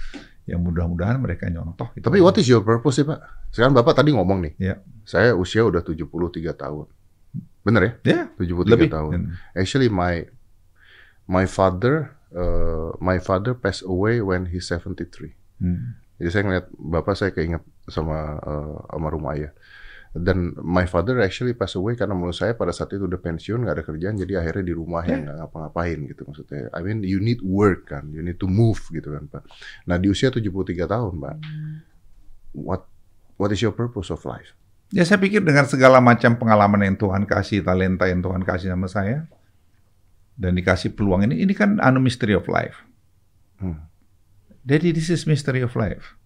[0.46, 1.90] yang mudah-mudahan mereka nyontoh.
[1.98, 2.06] gitu.
[2.06, 3.50] Tapi what is your purpose sih Pak?
[3.50, 4.54] Sekarang Bapak tadi ngomong nih.
[4.58, 4.74] Ya.
[5.02, 6.06] Saya usia udah 73
[6.54, 6.86] tahun.
[7.66, 7.92] Bener ya?
[8.06, 8.88] Ya, 73 lebih.
[8.92, 9.34] tahun.
[9.56, 10.30] Actually my
[11.26, 15.34] my father uh, my father passed away when he's 73.
[15.58, 15.98] Hmm.
[16.18, 19.50] Jadi saya ngeliat bapak saya keinget sama uh, almarhum ayah.
[20.14, 23.74] Dan my father actually passed away karena menurut saya pada saat itu udah pensiun nggak
[23.74, 26.70] ada kerjaan jadi akhirnya di rumah yang nggak ngapa-ngapain gitu maksudnya.
[26.70, 29.42] I mean you need work kan, you need to move gitu kan pak.
[29.90, 31.36] Nah di usia 73 tahun pak,
[32.54, 32.86] what
[33.42, 34.54] what is your purpose of life?
[34.94, 38.86] Ya saya pikir dengan segala macam pengalaman yang Tuhan kasih, talenta yang Tuhan kasih sama
[38.86, 39.26] saya,
[40.38, 42.86] dan dikasih peluang ini, ini kan anu mystery of life.
[43.58, 43.82] Hmm.
[44.64, 46.16] Jadi this is mystery of life.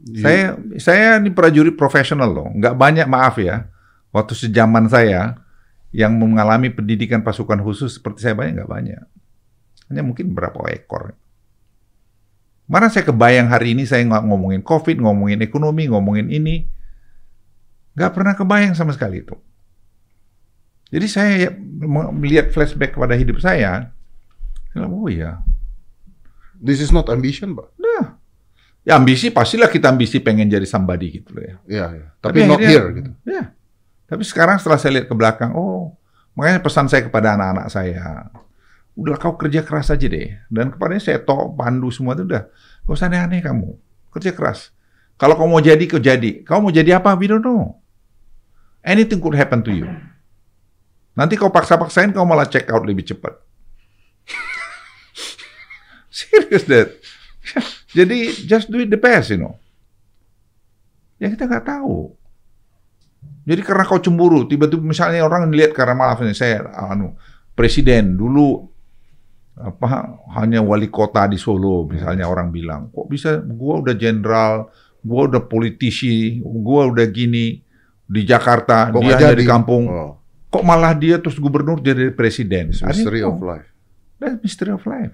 [0.00, 0.44] You- Saya
[0.80, 3.68] saya ini prajurit profesional loh, nggak banyak maaf ya.
[4.10, 5.36] Waktu sejaman saya
[5.94, 9.02] yang mengalami pendidikan pasukan khusus seperti saya banyak nggak banyak.
[9.92, 11.14] Hanya mungkin berapa ekor.
[12.64, 16.64] Mana saya kebayang hari ini saya nggak ngomongin COVID, ngomongin ekonomi, ngomongin ini.
[17.94, 19.36] Nggak pernah kebayang sama sekali itu.
[20.88, 21.50] Jadi saya
[22.14, 23.90] melihat flashback kepada hidup saya,
[24.70, 25.42] saya bilang, oh iya,
[26.60, 27.68] This is not ambition pak.
[27.78, 28.18] Nah,
[28.84, 31.56] ya ambisi pastilah kita ambisi pengen jadi somebody gitu loh ya.
[31.64, 32.06] Iya, iya.
[32.20, 33.10] Tapi, not akhirnya- here gitu.
[33.24, 33.44] Ya.
[34.04, 35.96] Tapi sekarang setelah saya lihat ke belakang, oh,
[36.36, 38.28] makanya pesan saya kepada anak-anak saya,
[38.94, 40.36] udah kau kerja keras aja deh.
[40.52, 42.46] Dan kepadanya saya tok, pandu semua itu udah,
[42.84, 43.74] gak usah aneh-aneh kamu,
[44.12, 44.70] kerja keras.
[45.16, 46.44] Kalau kau mau jadi, kau jadi.
[46.44, 47.16] Kau mau jadi apa?
[47.16, 47.80] We don't know.
[48.84, 49.88] Anything could happen to you.
[51.16, 53.38] Nanti kau paksa-paksain, kau malah check out lebih cepat.
[56.14, 56.94] Serius, Dad.
[57.98, 59.58] Jadi, just do it the best, you know.
[61.18, 62.14] Ya kita nggak tahu.
[63.44, 67.12] Jadi karena kau cemburu, tiba-tiba misalnya orang lihat karena maaf nih saya anu
[67.52, 68.64] presiden dulu
[69.54, 74.72] apa hanya wali kota di Solo misalnya orang bilang kok bisa gua udah jenderal
[75.04, 77.60] gua udah politisi, gua udah gini
[78.04, 79.40] di Jakarta, Kok dia hanya jadi?
[79.40, 79.84] di kampung.
[79.92, 80.12] Oh,
[80.48, 82.72] Kok malah dia terus gubernur jadi presiden?
[82.72, 83.68] it's mystery of life.
[84.24, 85.12] That's mystery of life.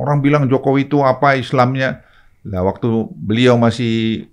[0.00, 2.00] Orang bilang Jokowi itu apa Islamnya?
[2.48, 4.24] Lah waktu beliau masih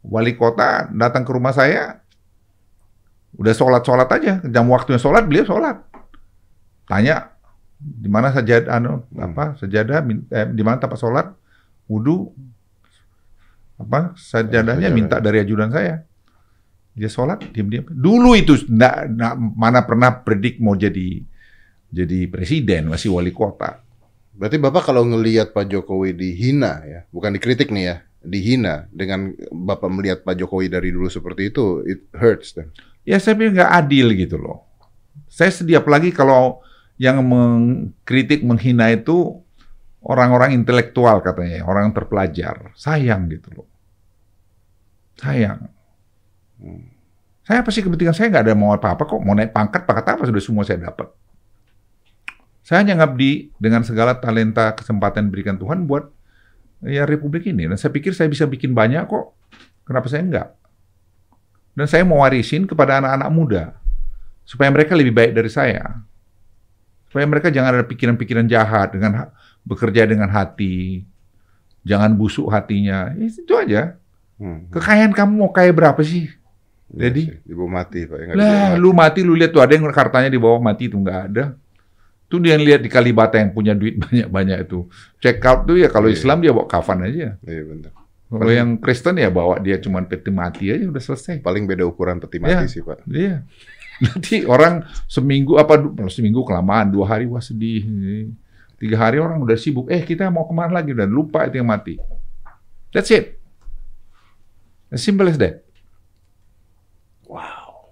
[0.00, 1.98] wali kota datang ke rumah saya,
[3.34, 5.82] udah sholat sholat aja jam waktunya sholat beliau sholat.
[6.86, 7.34] Tanya
[7.78, 9.26] di mana saja anu Hmm.
[9.28, 11.26] apa sajadah eh, di mana tempat sholat
[11.86, 12.30] wudhu
[13.78, 14.94] apa sajadahnya Sajadah.
[14.94, 16.02] minta dari ajudan saya
[16.90, 19.06] dia sholat diam-diam dulu itu nggak-
[19.54, 21.22] mana pernah predik mau jadi
[21.86, 23.78] jadi presiden masih wali kota
[24.38, 29.90] Berarti Bapak kalau ngelihat Pak Jokowi dihina ya, bukan dikritik nih ya, dihina dengan Bapak
[29.90, 32.70] melihat Pak Jokowi dari dulu seperti itu, it hurts then.
[33.02, 34.62] ya saya pikir nggak adil gitu loh.
[35.26, 36.62] Saya sedih apalagi kalau
[37.02, 39.42] yang mengkritik menghina itu
[40.06, 42.70] orang-orang intelektual katanya orang terpelajar.
[42.78, 43.66] Sayang gitu loh.
[45.18, 45.66] Sayang.
[47.42, 49.18] Saya pasti kepentingan saya nggak ada mau apa-apa kok.
[49.18, 50.22] Mau naik pangkat pangkat apa?
[50.30, 51.10] Sudah semua saya dapat
[52.68, 56.12] saya hanya ngabdi dengan segala talenta kesempatan yang diberikan Tuhan buat
[56.84, 59.32] ya Republik ini dan saya pikir saya bisa bikin banyak kok
[59.88, 60.48] kenapa saya enggak
[61.72, 63.64] dan saya mau warisin kepada anak-anak muda
[64.44, 65.96] supaya mereka lebih baik dari saya
[67.08, 69.32] supaya mereka jangan ada pikiran-pikiran jahat dengan
[69.64, 71.08] bekerja dengan hati
[71.88, 73.96] jangan busuk hatinya itu aja
[74.38, 74.70] Hmm.
[74.70, 76.30] kekayaan kamu mau kaya berapa sih
[76.94, 77.22] Iya Jadi?
[77.26, 78.18] sih, dibawa mati Pak.
[78.22, 78.78] ya, lah mati.
[78.78, 81.58] lu mati lu lihat tuh ada yang kartanya di bawah mati itu nggak ada
[82.28, 84.84] tuh dia yang lihat di Kalibata yang punya duit banyak-banyak itu
[85.18, 86.14] check out tuh ya kalau Iya.
[86.14, 87.92] Islam dia bawa kafan aja Iya benar.
[88.28, 92.16] kalau yang Kristen ya bawa dia cuma peti mati aja udah selesai Paling beda ukuran
[92.18, 92.68] peti mati Ya.
[92.68, 93.08] sih Pak.
[93.08, 93.42] Iya.
[94.04, 95.74] Nanti orang seminggu apa
[96.06, 97.82] seminggu kelamaan dua hari wah sedih.
[98.76, 99.90] Tiga hari orang udah sibuk.
[99.90, 101.98] Eh kita mau ke mana lagi dan lupa itu yang mati.
[102.94, 103.42] That's it.
[104.86, 105.66] As simple as that.
[107.26, 107.90] Wow.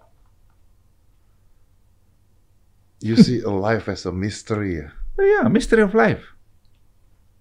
[3.06, 4.90] You see a life as a mystery ya.
[5.16, 6.20] Iya, mystery of life.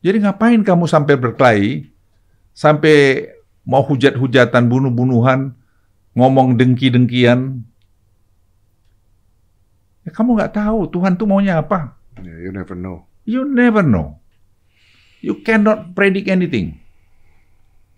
[0.05, 1.89] Jadi ngapain kamu sampai berkelahi,
[2.53, 3.27] sampai
[3.65, 5.57] mau hujat-hujatan, bunuh-bunuhan,
[6.13, 7.65] ngomong dengki-dengkian?
[10.05, 11.97] Ya, kamu nggak tahu Tuhan tuh maunya apa.
[12.21, 13.09] Yeah, you never know.
[13.25, 14.21] You never know.
[15.25, 16.77] You cannot predict anything.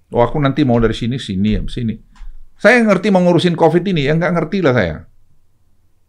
[0.07, 1.99] Oh, aku nanti mau dari sini, sini, ya, sini.
[2.55, 4.95] Saya ngerti mau ngurusin COVID ini, ya nggak ngerti lah saya.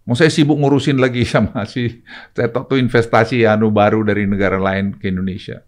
[0.08, 2.00] Mau saya sibuk ngurusin lagi sama si,
[2.32, 5.60] saya tuh investasi anu baru dari negara lain ke Indonesia.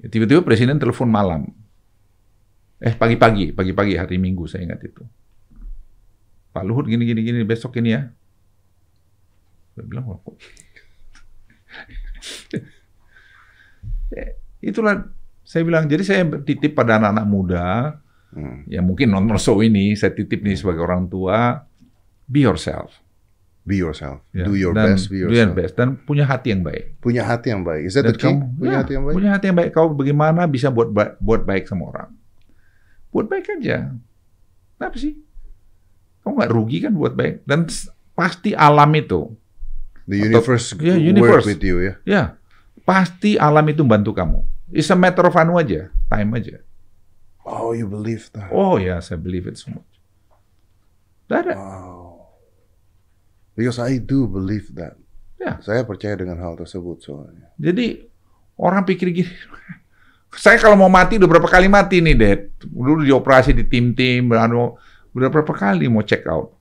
[0.00, 1.52] Ya, Tiba-tiba presiden telepon malam.
[2.80, 5.04] Eh pagi-pagi, pagi-pagi hari Minggu saya ingat itu.
[6.56, 8.08] Pak Luhut gini gini gini besok ini ya.
[9.76, 10.36] Saya bilang wah kok
[14.12, 15.08] Eh, itulah
[15.40, 17.66] saya bilang jadi saya titip pada anak-anak muda
[18.32, 18.64] Hmm.
[18.64, 21.68] ya mungkin nonton show ini saya titip nih sebagai orang tua
[22.24, 23.01] be yourself
[23.62, 24.26] Be yourself.
[24.30, 24.42] ya.
[24.42, 25.06] Do your Dan best.
[25.06, 25.38] Be do yourself.
[25.38, 27.82] your best dan punya hati yang baik Punya hati yang baik.
[27.84, 28.26] Is that the Dan key?
[28.28, 29.14] kamu Punya ya, hati yang baik.
[29.14, 32.10] punya hati yang baik kau bagaimana bisa buat ba- buat baik sama orang
[33.08, 33.92] buat baik aja
[34.74, 35.14] kenapa sih
[36.20, 37.68] kamu nggak rugi kan buat baik dan
[38.12, 39.30] pasti alam itu
[40.02, 41.46] The universe Ya, work universe.
[41.46, 41.94] with you ya.
[42.02, 42.22] ya
[42.82, 46.58] pasti alam itu bantu kamu it's a matter of anu aja time aja
[47.42, 48.50] Oh, you believe that.
[48.50, 49.90] Oh yes, I believe it so much.
[51.26, 51.58] Ada.
[51.58, 52.01] Wow.
[53.52, 54.96] Because I do believe that.
[55.36, 55.58] Ya.
[55.60, 57.50] Saya percaya dengan hal tersebut soalnya.
[57.58, 58.06] Jadi
[58.56, 59.32] orang pikir gini.
[60.32, 62.40] Saya kalau mau mati udah berapa kali mati nih, Dad.
[62.64, 66.56] Dulu dioperasi di tim-tim, udah berapa kali mau check out.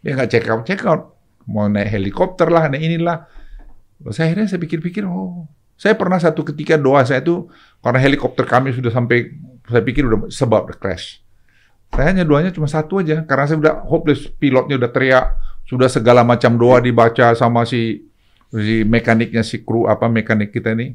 [0.00, 1.12] Ya nggak check out, check out.
[1.44, 3.28] Mau naik helikopter lah, naik inilah.
[4.00, 5.44] Terus akhirnya saya pikir-pikir, oh,
[5.76, 7.48] saya pernah satu ketika doa saya itu
[7.84, 9.36] karena helikopter kami sudah sampai,
[9.68, 11.20] saya pikir udah sebab the crash.
[11.92, 15.26] Saya hanya doanya cuma satu aja, karena saya udah hopeless, pilotnya udah teriak,
[15.64, 18.04] sudah segala macam doa dibaca sama si
[18.52, 20.94] si mekaniknya si kru apa mekanik kita ini.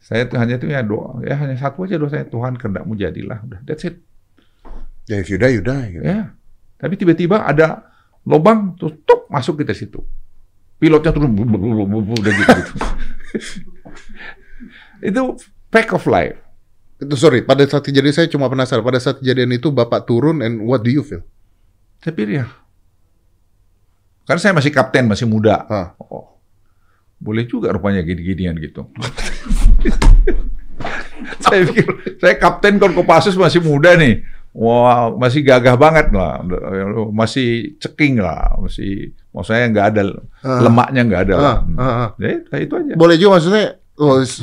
[0.00, 3.44] Saya tuh hanya tuh ya doa, ya hanya satu aja doa saya Tuhan kehendakmu jadilah,
[3.44, 4.00] udah that's it.
[5.04, 5.92] Ya, if you die, you die.
[5.92, 6.04] Gitu.
[6.06, 6.32] Ya.
[6.80, 7.92] Tapi tiba-tiba ada
[8.24, 10.00] lubang terus tuk masuk kita situ.
[10.80, 12.52] Pilotnya turun udah gitu.
[12.56, 12.74] gitu.
[15.12, 15.22] itu
[15.68, 16.40] fact of life.
[16.96, 18.80] Itu sorry, pada saat kejadian saya cuma penasaran.
[18.80, 21.20] Pada saat kejadian itu Bapak turun and what do you feel?
[22.00, 22.46] Saya ya.
[24.22, 25.64] Karena saya masih kapten, masih muda.
[25.66, 25.96] Hah.
[26.00, 26.36] Oh,
[27.16, 28.88] boleh juga rupanya gini-ginian gitu.
[31.40, 31.84] saya pikir,
[32.16, 34.20] saya kapten kon Kopassus masih muda nih.
[34.50, 36.40] Wah, masih gagah banget lah.
[37.08, 38.54] Masih ceking lah.
[38.58, 40.00] Masih, mau saya nggak ada,
[40.40, 40.58] Ah.
[40.60, 41.56] lemaknya nggak ada lah.
[41.70, 42.08] Ah, ah, ah.
[42.18, 42.92] Ya, itu aja.
[42.94, 44.40] Boleh juga maksudnya Oh, s-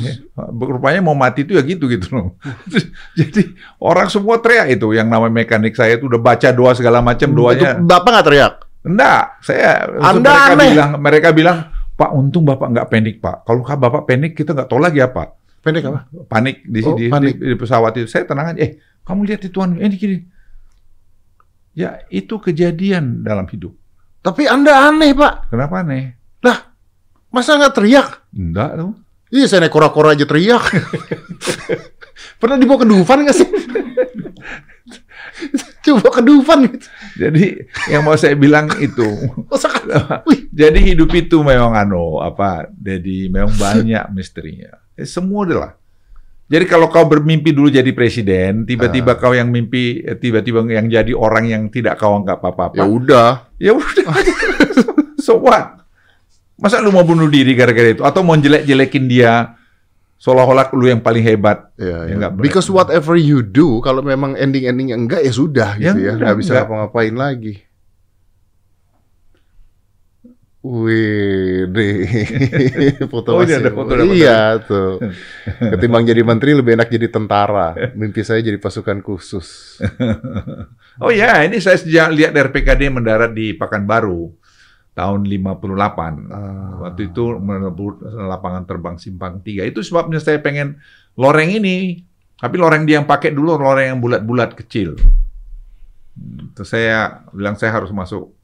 [0.54, 2.38] Rupanya mau mati itu ya gitu gitu loh.
[3.18, 3.42] Jadi
[3.82, 7.34] orang semua teriak itu yang namanya mekanik saya itu udah baca doa segala macam itu
[7.34, 7.74] doanya.
[7.74, 8.54] Bapak nggak teriak?
[8.82, 10.68] Enggak, saya Anda mereka aneh.
[10.70, 11.58] bilang mereka bilang
[11.94, 13.42] Pak untung Bapak nggak panik Pak.
[13.42, 15.34] Kalau Bapak panik kita nggak tahu lagi apa.
[15.58, 16.06] Pendek apa?
[16.24, 17.36] Panik di, Oh, di, panik.
[17.36, 18.06] di- di pesawat itu.
[18.06, 18.58] Saya tenang aja.
[18.58, 20.16] Eh kamu lihat itu eh, ini gini.
[21.74, 23.74] Ya itu kejadian dalam hidup.
[24.18, 25.50] Tapi Anda aneh, Pak.
[25.50, 26.14] Kenapa aneh?
[26.42, 26.58] Lah,
[27.28, 28.08] masa nggak teriak?
[28.30, 28.92] Enggak tuh.
[29.28, 30.62] Iya, saya naik kora-kora aja teriak.
[32.40, 33.48] Pernah dibawa ke Dufan nggak sih?
[35.84, 36.86] Coba ke Dufan gitu.
[37.18, 39.02] Jadi yang mau saya bilang itu
[40.60, 44.74] Jadi hidup itu memang ano apa, jadi memang banyak misterinya.
[44.94, 45.72] Eh, semua adalah.
[46.48, 49.18] Jadi kalau kau bermimpi dulu jadi presiden, tiba-tiba Ah.
[49.20, 52.72] kau yang mimpi, eh, tiba-tiba yang jadi orang yang tidak kau anggap apa-apa.
[52.74, 53.30] ya udah.
[53.60, 54.08] Ya udah.
[55.20, 55.84] so what?
[56.56, 58.02] Masa lu mau bunuh diri gara-gara itu?
[58.02, 59.57] Atau mau jelek-jelekin dia
[60.18, 61.70] seolah-olah lu yang paling hebat?
[61.74, 62.14] Ya, Ya, ya.
[62.18, 62.44] nggak boleh.
[62.44, 66.36] Because whatever you do, kalau memang ending-endingnya enggak ya sudah Ya gitu ya, udah, nggak
[66.36, 67.54] bisa ngapa-ngapain lagi.
[70.58, 71.96] Wih, deh.
[73.14, 74.12] foto Oh, masih- ada foto, ada foto.
[74.12, 74.90] Iya tuh.
[75.72, 77.78] Ketimbang jadi menteri lebih enak jadi tentara.
[77.94, 79.48] Mimpi saya jadi pasukan khusus.
[80.98, 84.34] Oh ya, ini saya sejak lihat RPKD mendarat di Pekanbaru
[84.98, 85.62] tahun 58.
[86.34, 86.90] Ah.
[86.90, 89.70] Waktu itu menebut lapangan terbang Simpang 3.
[89.70, 90.82] Itu sebabnya saya pengen
[91.14, 92.02] loreng ini.
[92.38, 94.98] Tapi loreng dia yang pakai dulu loreng yang bulat-bulat kecil.
[96.54, 98.34] Terus saya bilang saya harus masuk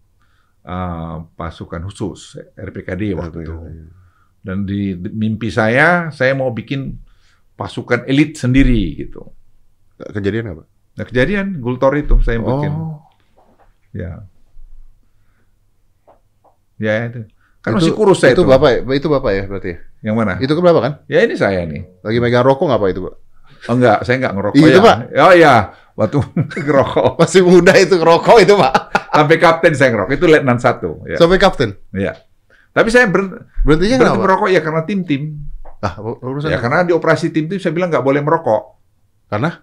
[0.62, 3.54] uh, pasukan khusus RPKD waktu itu.
[4.44, 6.94] Dan di, di mimpi saya, saya mau bikin
[7.54, 9.26] pasukan elit sendiri gitu.
[9.98, 10.66] Kejadian apa?
[10.94, 12.70] Nah kejadian Gultor itu saya bikin.
[12.70, 13.02] Oh,
[13.94, 14.26] Ya.
[16.78, 17.26] Ya itu.
[17.64, 18.50] Kan itu, masih kurus saya itu itu.
[18.50, 18.78] bapak ya?
[18.96, 19.70] Itu bapak ya berarti.
[19.72, 19.78] ya?
[20.04, 20.32] Yang mana?
[20.36, 20.92] Itu kan bapak kan?
[21.08, 21.82] Ya ini saya nih.
[22.04, 23.14] Lagi megang rokok nggak pak itu pak?
[23.64, 24.80] Oh enggak, saya enggak ngerokok Iya, ya.
[24.84, 24.96] Pak.
[25.16, 25.54] Oh iya,
[25.96, 26.18] waktu
[26.68, 27.10] ngerokok.
[27.16, 28.72] Masih muda itu ngerokok itu pak.
[29.14, 30.12] Sampai kapten saya ngerokok.
[30.12, 30.90] Itu letnan satu.
[31.08, 31.16] Ya.
[31.16, 31.70] Sampai kapten.
[31.96, 32.12] ya.
[32.74, 34.20] Tapi saya ber, Berhentinya berhenti kenapa?
[34.20, 35.22] merokok ya karena tim-tim.
[35.80, 38.76] Ah, urusan Ya karena di operasi tim-tim saya bilang nggak boleh merokok.
[39.30, 39.62] Karena?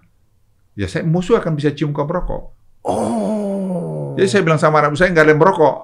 [0.74, 2.42] Ya saya musuh akan bisa cium kau merokok.
[2.82, 4.16] Oh.
[4.16, 5.76] Jadi saya bilang sama anak saya nggak boleh merokok.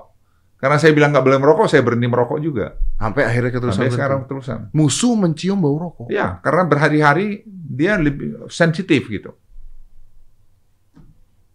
[0.59, 2.75] Karena saya bilang nggak boleh merokok, saya berhenti merokok juga.
[2.99, 3.79] Sampai akhirnya keterusan.
[3.79, 4.59] Sampai sekarang terusan.
[4.75, 6.11] Musuh mencium bau rokok.
[6.11, 9.39] Ya, karena berhari-hari dia lebih sensitif gitu.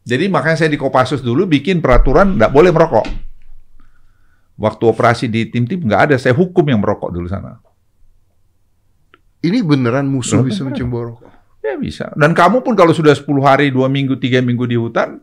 [0.08, 3.08] Jadi makanya saya di Kopassus dulu bikin peraturan nggak boleh merokok.
[4.56, 7.60] Waktu operasi di tim-tim nggak ada, saya hukum yang merokok dulu sana.
[9.44, 10.48] Ini beneran musuh Beneran.
[10.48, 11.32] bisa mencium bau rokok.
[11.60, 12.08] Ya bisa.
[12.16, 15.20] Dan kamu pun kalau sudah 10 hari, 2 minggu, 3 minggu di hutan,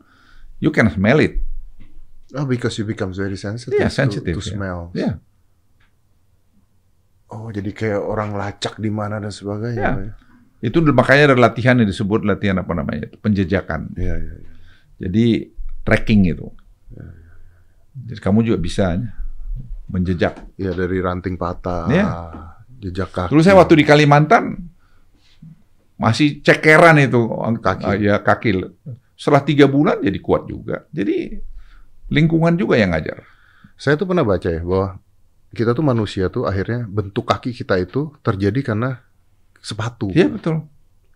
[0.61, 1.41] you can smell it.
[2.33, 4.51] Oh, because you become very sensitive, Iya, to- sensitive, to, ya.
[4.55, 4.81] smell.
[4.95, 5.11] Ya,
[7.31, 9.79] Oh, jadi kayak orang lacak di mana dan sebagainya.
[9.79, 9.91] Ya.
[9.95, 10.13] Pak, ya.
[10.61, 13.95] itu makanya ada latihan yang disebut latihan apa namanya, itu, penjejakan.
[13.95, 14.51] Iya, iya, iya.
[15.01, 15.25] Jadi
[15.81, 16.51] tracking itu.
[18.11, 18.99] Jadi kamu juga bisa
[19.87, 20.59] menjejak.
[20.59, 22.07] Iya, dari ranting patah, Iya.
[22.83, 23.31] jejak kaki.
[23.31, 24.45] Dulu saya waktu di Kalimantan
[25.97, 27.21] masih cekeran itu
[27.63, 28.03] Kaki.
[28.03, 28.51] Ya kaki.
[29.15, 30.89] Setelah tiga bulan jadi kuat juga.
[30.91, 31.37] Jadi
[32.11, 33.23] lingkungan juga yang ngajar.
[33.75, 35.01] Saya tuh pernah baca ya bahwa
[35.51, 39.01] kita tuh manusia tuh akhirnya bentuk kaki kita itu terjadi karena
[39.59, 40.11] sepatu.
[40.11, 40.67] Iya betul.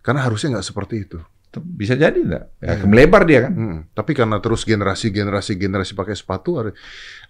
[0.01, 1.19] Karena harusnya nggak seperti itu.
[1.55, 2.51] Bisa jadi enggak?
[2.59, 2.83] Ya, Iya.
[2.83, 3.53] melebar dia kan.
[3.55, 6.75] Hmm, Tapi karena terus generasi generasi generasi pakai sepatu ada,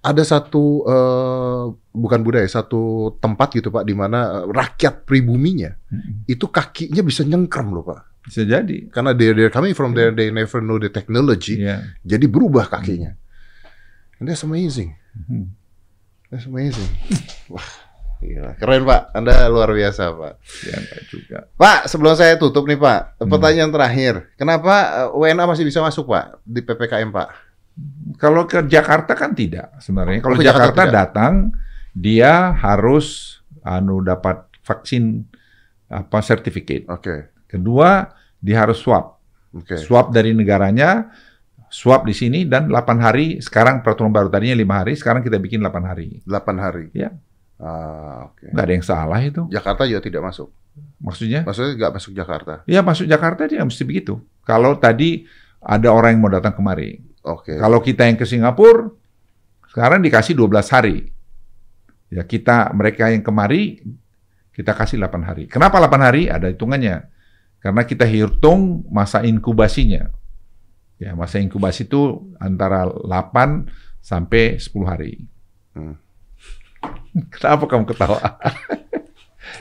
[0.02, 1.64] ada satu eh,
[1.94, 6.26] bukan budaya satu tempat gitu pak di mana eh, rakyat pribuminya Mm-mm.
[6.26, 8.90] itu kakinya bisa nyengkrem loh pak Bisa jadi.
[8.90, 11.86] karena they they're coming from there they never know the technology Iya.
[12.02, 13.14] jadi berubah kakinya
[14.26, 15.54] and that's amazing Hmm.
[16.28, 16.90] that's amazing
[17.54, 17.62] wah
[18.18, 18.58] gila.
[18.58, 21.38] keren pak anda luar biasa pak Ya enggak juga.
[21.54, 23.30] pak sebelum saya tutup nih pak Hmm.
[23.30, 24.74] pertanyaan terakhir kenapa
[25.06, 27.30] eh, WNA masih bisa masuk pak di ppkm pak
[28.16, 30.20] Kalau ke Jakarta kan tidak sebenarnya.
[30.20, 30.96] Kalau ke Jakarta Jakarta, tidak.
[30.96, 31.34] datang
[31.92, 35.28] dia harus anu dapat vaksin
[35.86, 36.88] apa sertifikat.
[36.88, 38.08] oke Kedua
[38.38, 39.20] dia harus swab.
[39.52, 41.12] oke Swab dari negaranya,
[41.70, 43.40] swab di sini dan 8 hari.
[43.42, 46.22] Sekarang peraturan baru tadinya 5 hari, sekarang kita bikin 8 hari.
[46.24, 47.12] 8 hari Ya.
[47.56, 48.52] Ah, oke.
[48.52, 49.48] Nggak ada yang salah itu.
[49.48, 50.52] Jakarta juga tidak masuk.
[51.00, 51.48] Maksudnya?
[51.48, 52.54] Maksudnya nggak masuk Jakarta.
[52.68, 54.20] Ya masuk Jakarta dia mesti begitu.
[54.44, 55.24] Kalau tadi
[55.64, 57.00] ada orang yang mau datang kemari.
[57.24, 57.56] Oke.
[57.56, 58.92] Kalau kita yang ke Singapura,
[59.72, 61.10] sekarang dikasih 12 hari.
[62.12, 63.82] Ya kita, mereka yang kemari,
[64.54, 65.44] kita kasih 8 hari.
[65.50, 66.28] Kenapa 8 hari?
[66.30, 67.08] Ada hitungannya.
[67.64, 70.12] Karena kita hitung masa inkubasinya.
[70.96, 73.68] Ya, masa inkubasi itu antara 8
[74.00, 75.28] sampai 10 hari.
[75.76, 76.00] Hmm.
[77.34, 78.20] Kenapa kamu ketawa?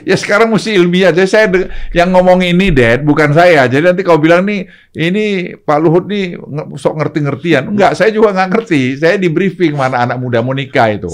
[0.03, 1.13] Ya sekarang mesti ilmiah.
[1.15, 1.47] Jadi saya
[1.95, 3.69] yang ngomong ini, Dad, bukan saya.
[3.69, 4.67] Jadi nanti kau bilang nih,
[4.97, 6.35] ini Pak Luhut nih
[6.75, 7.71] sok ngerti-ngertian.
[7.71, 8.99] Enggak, saya juga nggak ngerti.
[8.99, 11.07] Saya di briefing mana anak muda mau nikah itu.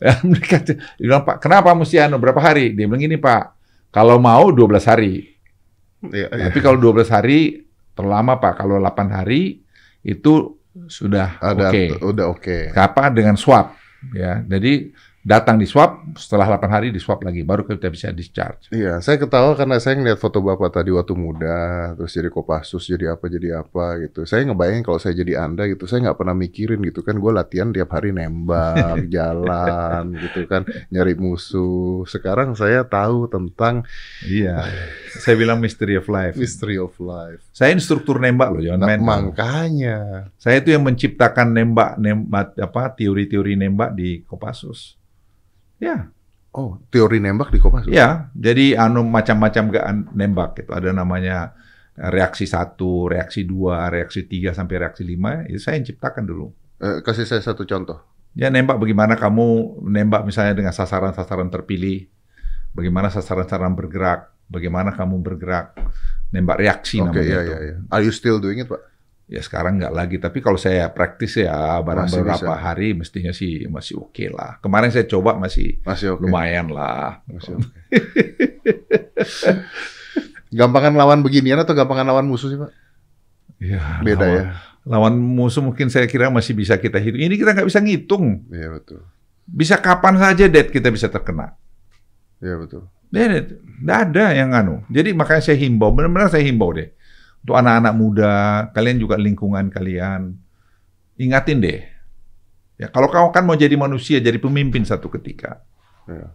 [0.00, 0.66] Ya, mereka
[1.02, 2.74] bilang, Pak, kenapa mesti anu berapa hari?
[2.74, 3.42] Dia bilang gini, Pak,
[3.94, 5.30] kalau mau 12 hari.
[6.02, 6.50] Iya.
[6.50, 7.62] Tapi kalau 12 hari
[7.94, 8.64] terlama, Pak.
[8.64, 9.63] Kalau 8 hari
[10.04, 11.84] itu sudah Ada oke.
[12.04, 12.58] udah oke.
[12.76, 13.72] Apa dengan swab
[14.12, 14.42] ya.
[14.44, 14.92] Jadi
[15.24, 18.68] datang di swab setelah 8 hari di swab lagi baru kita bisa discharge.
[18.68, 23.16] Iya, saya ketawa karena saya ngeliat foto bapak tadi waktu muda, terus jadi kopassus, jadi
[23.16, 24.28] apa, jadi apa gitu.
[24.28, 27.72] Saya ngebayangin kalau saya jadi anda gitu, saya nggak pernah mikirin gitu kan, gue latihan
[27.72, 30.62] tiap hari nembak, jalan gitu kan,
[30.92, 32.04] nyari musuh.
[32.04, 33.88] Sekarang saya tahu tentang
[34.22, 34.60] Iya.
[35.16, 36.36] Saya bilang mystery of life.
[36.36, 37.40] mystery of life.
[37.48, 39.00] Saya instruktur nembak loh, jangan Nah, main.
[39.32, 40.28] makanya.
[40.36, 45.00] Saya itu yang menciptakan nembak nembak apa teori-teori nembak di Kopassus.
[45.80, 46.10] Ya,
[46.54, 47.90] Oh, teori nembak di kopassus.
[47.90, 48.30] ya.
[48.30, 51.50] Jadi anu macam-macam gak nembak itu ada namanya
[51.98, 55.42] reaksi satu, reaksi dua, reaksi tiga sampai reaksi lima.
[55.50, 56.54] Itu saya yang ciptakan dulu.
[56.78, 57.98] Eh, kasih saya satu contoh.
[58.38, 62.06] Ya nembak bagaimana kamu nembak misalnya dengan sasaran-sasaran terpilih,
[62.70, 65.74] bagaimana sasaran-sasaran bergerak, bagaimana kamu bergerak,
[66.30, 67.50] nembak reaksi Oke, namanya iya, itu.
[67.50, 67.76] iya, iya.
[67.90, 68.78] Are you still doing it, Pak?
[69.24, 72.60] Ya sekarang nggak lagi, tapi kalau saya praktis ya barang Masih beberapa bisa.
[72.60, 74.60] hari mestinya sih masih oke lah.
[74.60, 76.28] Kemarin saya coba masih Masih oke.
[76.28, 77.24] lumayan lah.
[77.24, 77.68] Masih oke.
[80.54, 82.70] Gampangan lawan beginian atau gampangan lawan musuh sih, Pak?
[83.58, 84.44] Ya, Beda lawan, ya.
[84.84, 87.24] Lawan musuh mungkin saya kira masih bisa kita hitung.
[87.24, 88.44] Ini kita nggak bisa ngitung.
[88.52, 89.02] Iya, betul.
[89.48, 91.56] Bisa kapan saja dead kita bisa terkena.
[92.38, 92.86] Iya, betul.
[93.08, 94.84] Nggak ada yang anu.
[94.92, 96.92] Jadi makanya saya himbau, benar-benar saya himbau deh.
[97.44, 98.34] Untuk anak-anak muda,
[98.72, 100.32] kalian juga lingkungan kalian,
[101.20, 101.84] ingatin deh.
[102.74, 105.60] Ya, kalau kau kan mau jadi manusia, jadi pemimpin satu ketika,
[106.08, 106.32] Iya.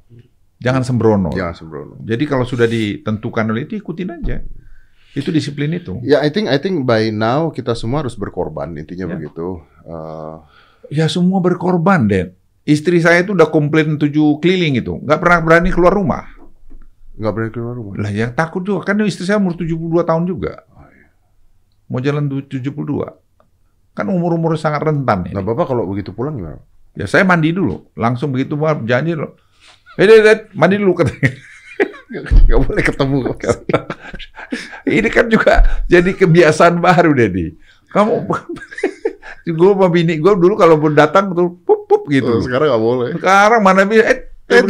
[0.61, 1.33] jangan sembrono.
[1.33, 1.93] Jangan sembrono.
[2.05, 4.45] Jadi kalau sudah ditentukan oleh itu ikutin aja.
[5.11, 5.97] Itu disiplin itu.
[6.05, 9.13] Ya, I think I think by now kita semua harus berkorban intinya Ya.
[9.17, 9.65] begitu.
[9.83, 10.35] Eh,
[10.89, 12.33] Ya semua berkorban, Den.
[12.65, 16.37] Istri saya itu udah komplain tujuh keliling itu, nggak pernah berani keluar rumah.
[17.19, 17.93] nggak berani keluar rumah.
[17.99, 19.75] Lah ya takut juga, kan istri saya umur 72
[20.07, 20.63] tahun juga.
[21.89, 23.09] Mau jalan tu- 72.
[23.97, 25.33] Kan umur-umur sangat rentan ya.
[25.35, 26.61] Nah, Bapak kalau begitu pulang gimana?
[26.97, 29.35] Ya saya mandi dulu, langsung begitu mau janji loh.
[29.99, 30.07] Eh,
[30.55, 31.31] mandi dulu katanya.
[32.49, 33.17] Nggak boleh ketemu.
[34.99, 37.53] Ini kan juga jadi kebiasaan baru, Dedi.
[37.89, 38.25] Kamu,
[39.49, 42.37] gue sama bini gue dulu kalau mau datang tuh pup pup gitu.
[42.37, 43.09] Oh, sekarang nggak boleh.
[43.17, 44.05] Sekarang mana bisa?
[44.05, 44.21] Eh,
[44.53, 44.61] eh.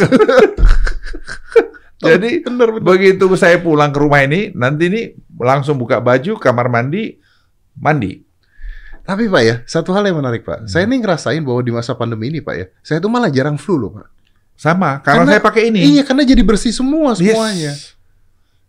[1.99, 2.83] Jadi bener, bener.
[2.83, 5.01] begitu saya pulang ke rumah ini, nanti ini
[5.39, 7.17] langsung buka baju, kamar mandi,
[7.79, 8.21] mandi.
[9.01, 10.63] Tapi Pak ya, satu hal yang menarik Pak.
[10.63, 10.69] Hmm.
[10.69, 13.79] Saya ini ngerasain bahwa di masa pandemi ini Pak ya, saya tuh malah jarang flu
[13.81, 14.07] loh Pak.
[14.59, 15.79] Sama, karena, Karena- saya pakai ini.
[15.97, 17.31] Iya, karena jadi bersih semua Yes.
[17.31, 17.73] semuanya.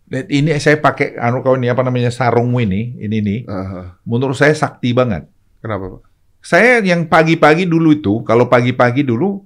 [0.07, 3.39] Dan ini saya pakai anu kau ini apa namanya sarungmu ini, ini nih.
[3.47, 3.99] Aha.
[4.03, 5.27] Menurut saya sakti banget.
[5.59, 6.01] Kenapa Pak?
[6.41, 9.45] Saya yang pagi-pagi dulu itu, kalau pagi-pagi dulu,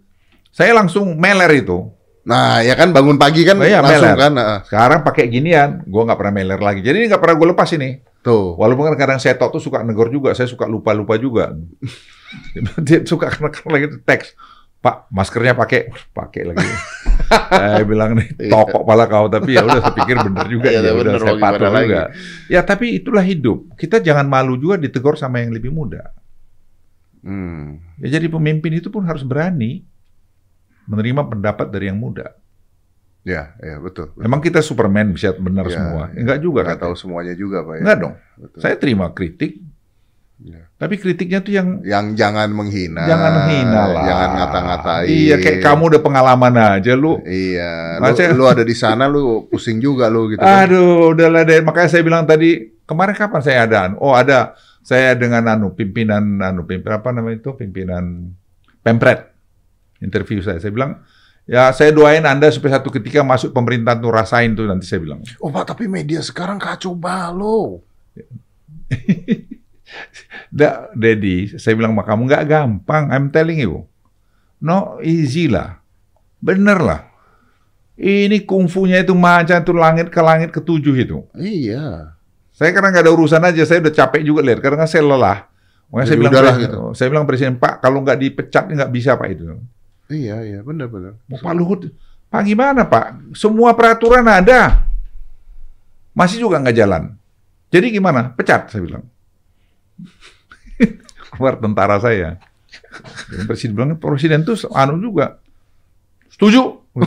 [0.49, 1.91] saya langsung meler itu.
[2.25, 4.17] Nah, ya kan bangun pagi kan Oh iya, langsung meler.
[4.17, 4.31] kan.
[4.33, 6.81] nah, Sekarang pakai ginian, gua nggak pernah meler lagi.
[6.81, 7.89] Jadi ini nggak pernah gue lepas ini.
[8.19, 8.57] tuh.
[8.57, 11.53] Walaupun kan kadang saya tuh suka negor juga, saya suka lupa-lupa juga.
[12.81, 14.33] Dia suka kena lagi teks.
[14.81, 16.61] Pak, maskernya pakai, pakai lagi.
[17.51, 18.51] saya bilang nih, Iya.
[18.53, 21.69] tokok pala kau, tapi ya udah saya pikir bener juga, ya bener, udah saya patuh
[21.69, 21.85] lagi.
[21.85, 22.03] juga.
[22.47, 23.73] Ya tapi itulah hidup.
[23.73, 26.09] Kita jangan malu juga ditegur sama yang lebih muda.
[27.21, 27.81] Hmm.
[27.97, 29.85] Ya jadi pemimpin itu pun harus berani
[30.85, 32.33] menerima pendapat dari yang muda.
[33.25, 34.13] Ya, ya betul.
[34.13, 34.21] betul.
[34.21, 36.13] Emang kita Superman bisa benar Ya, semua?
[36.13, 36.21] ya.
[36.21, 36.83] Enggak juga Nggak kan?
[36.85, 37.81] tahu semuanya juga Pak ya.
[37.81, 38.13] Enggak dong.
[38.37, 38.59] Betul.
[38.61, 39.65] Saya terima kritik,
[40.35, 40.67] Ya.
[40.75, 43.07] tapi kritiknya tuh yang Yang jangan menghina.
[43.07, 44.03] Jangan hina lah.
[44.03, 45.07] Jangan ngata-ngatain.
[45.09, 47.17] Iya, kayak kamu udah pengalaman aja lu.
[47.23, 50.43] Iya, lu, Maksudnya- lu ada di sana lu pusing juga lu gitu.
[50.43, 50.69] kan.
[50.69, 51.63] Aduh, udahlah deh.
[51.63, 53.95] Makanya saya bilang tadi, kemarin kapan saya ada?
[53.97, 54.53] Oh, ada.
[54.85, 57.49] Saya dengan anu pimpinan anu pimpinan apa namanya itu?
[57.57, 58.35] Pimpinan
[58.85, 59.33] Pempret.
[60.01, 60.59] Interview saya.
[60.59, 61.03] Saya bilang,
[61.47, 65.21] ya saya doain Anda supaya satu ketika masuk pemerintahan tuh rasain tuh nanti saya bilang.
[65.39, 67.83] Oh Pak, tapi media sekarang kacau balau.
[70.49, 73.03] Da, Dedi, saya bilang sama kamu nggak gampang.
[73.11, 73.85] I'm telling you.
[74.63, 75.83] No easy lah.
[76.39, 77.01] Bener lah.
[77.95, 81.23] Ini kungfunya itu macam itu langit ke langit ketujuh itu.
[81.35, 82.15] Iya.
[82.51, 85.47] Saya karena nggak ada urusan aja, saya udah capek juga lihat karena saya lelah.
[85.91, 86.81] Makanya saya Jadi bilang gitu.
[86.95, 89.59] saya bilang presiden Pak, kalau nggak dipecat nggak bisa Pak itu.
[90.05, 91.17] Iya, iya, benar-benar.
[91.25, 91.81] Mau Pak Luhut,
[92.29, 93.33] Pak gimana Pak?
[93.33, 94.85] Semua peraturan ada,
[96.13, 97.17] masih juga nggak jalan.
[97.73, 98.31] Jadi gimana?
[98.31, 99.03] Pecat saya bilang.
[101.33, 102.37] Keluar tentara saya.
[103.31, 105.41] Dan presiden bilang presiden tuh anu juga
[106.31, 106.85] setuju.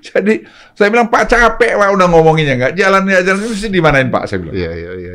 [0.00, 4.24] Jadi saya bilang Pak capek Pak udah ngomonginnya nggak jalan ya jalan mesti dimanain Pak
[4.26, 4.56] saya bilang.
[4.56, 5.12] Iya, iya, iya,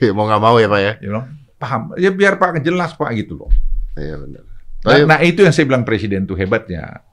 [0.00, 0.10] iya.
[0.16, 0.92] Mau nggak mau ya Pak ya?
[0.98, 1.26] Dia bilang
[1.60, 3.50] paham ya biar Pak jelas Pak gitu loh.
[3.94, 4.51] Iya benar.
[4.82, 7.06] Nah, nah itu yang saya bilang presiden tuh hebatnya.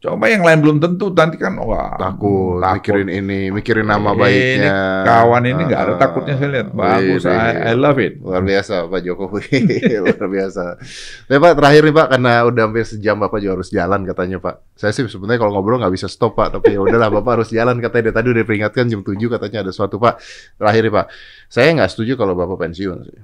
[0.00, 2.80] Coba yang lain belum tentu nanti kan wah takut, takut.
[2.80, 4.78] mikirin ini, mikirin nama Ini baiknya.
[5.04, 6.68] kawan ini nggak ada Ah, takutnya saya lihat.
[6.72, 8.16] Bagus, iya, I, I love it.
[8.24, 9.44] Luar biasa Pak Jokowi,
[10.00, 10.80] luar biasa.
[11.28, 14.72] Ya Pak, terakhir nih Pak, karena udah hampir sejam Bapak juga harus jalan katanya Pak.
[14.72, 17.76] Saya sih sebenarnya kalau ngobrol nggak bisa stop Pak, tapi ya udahlah Bapak harus jalan
[17.84, 18.08] katanya.
[18.08, 20.16] Dari tadi udah peringatkan jam 7 katanya ada suatu Pak.
[20.56, 21.06] Terakhir nih Pak,
[21.52, 23.20] saya nggak setuju kalau Bapak pensiun sih.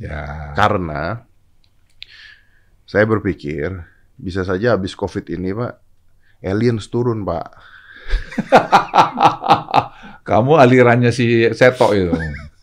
[0.00, 0.56] Ya.
[0.56, 1.20] Karena
[2.88, 3.68] saya berpikir
[4.16, 5.72] bisa saja habis COVID ini Pak,
[6.40, 7.46] aliens turun Pak.
[10.28, 12.16] Kamu alirannya si Seto itu.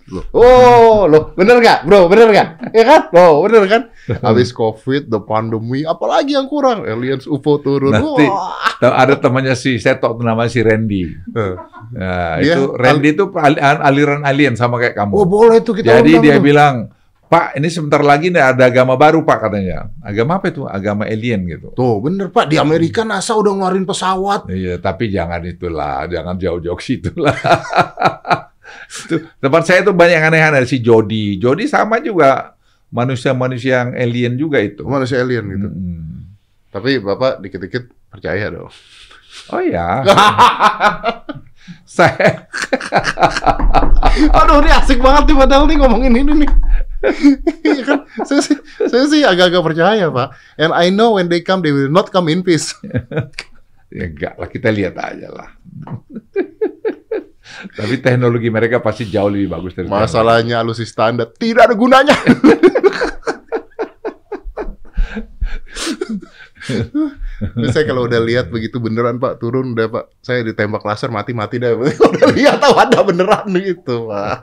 [0.05, 0.21] Loh.
[0.37, 2.05] Oh, loh, bener nggak, bro?
[2.05, 2.77] Bener nggak?
[2.77, 3.01] Ya kan?
[3.09, 3.81] Loh, bener kan?
[4.25, 6.85] Habis COVID, the pandemi, apalagi yang kurang?
[6.85, 7.89] Aliens UFO turun.
[7.89, 9.01] Nanti Wah.
[9.01, 11.09] ada temannya si Seto namanya si Randy.
[11.33, 15.13] Nah, Dia itu Randy itu al- aliran alien sama kayak kamu.
[15.17, 16.45] Oh, boleh tuh kita Jadi dia tuh.
[16.53, 16.93] bilang,
[17.25, 19.89] Pak, ini sebentar lagi nih ada agama baru Pak katanya.
[20.05, 20.69] Agama apa itu?
[20.69, 21.73] Agama alien gitu.
[21.73, 22.53] Tuh, bener Pak.
[22.53, 24.45] Di Amerika NASA udah ngeluarin pesawat.
[24.45, 27.33] Iya, tapi jangan itulah, jangan jauh-jauh situ lah.
[29.09, 31.41] itu, tempat saya tuh banyak aneh-aneh si Jody.
[31.41, 32.53] Jody sama juga
[32.93, 34.85] manusia-manusia yang alien juga itu.
[34.85, 35.67] Manusia alien gitu.
[35.67, 36.05] Mm-mm.
[36.69, 38.69] Tapi Bapak dikit-dikit percaya dong.
[39.49, 40.05] Oh ya.
[41.85, 42.45] saya
[44.31, 46.51] Aduh, ini asik banget nih padahal nih ngomongin ini nih.
[47.65, 47.99] Iya kan?
[48.25, 50.29] Saya sih, saya sih agak-agak percaya, Pak.
[50.57, 52.73] And I know when they come, they will not come in peace.
[53.95, 55.49] ya enggak lah kita lihat aja lah.
[57.75, 60.05] Tapi teknologi mereka pasti jauh lebih bagus dari teknologi.
[60.09, 62.17] Masalahnya alutsista Anda tidak ada gunanya.
[67.69, 71.77] Saya kalau udah lihat begitu beneran Pak turun udah Pak saya ditembak laser mati-mati dah.
[72.15, 74.37] udah lihat tahu ada beneran gitu Pak.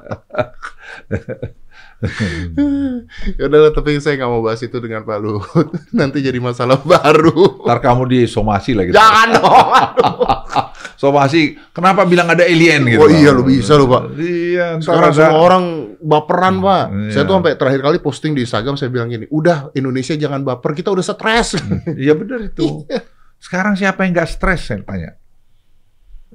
[3.38, 5.68] ya udahlah tapi saya nggak mau bahas itu dengan Pak Luhut.
[5.98, 7.62] Nanti jadi masalah baru.
[7.62, 8.90] Ntar kamu disomasi lagi.
[8.90, 9.68] Jangan dong.
[11.02, 13.02] Somasi, kenapa bilang ada alien gitu?
[13.02, 14.14] Oh iya lu bisa lu Pak.
[14.14, 15.18] Iya, Sekarang ada.
[15.18, 15.64] semua orang
[15.98, 16.84] baperan, Pak.
[16.94, 17.10] Iya.
[17.10, 20.78] Saya tuh sampai terakhir kali posting di Instagram saya bilang gini, udah Indonesia jangan baper,
[20.78, 21.58] kita udah stres.
[21.98, 22.86] Iya benar itu.
[23.42, 25.18] Sekarang siapa yang nggak stres saya tanya.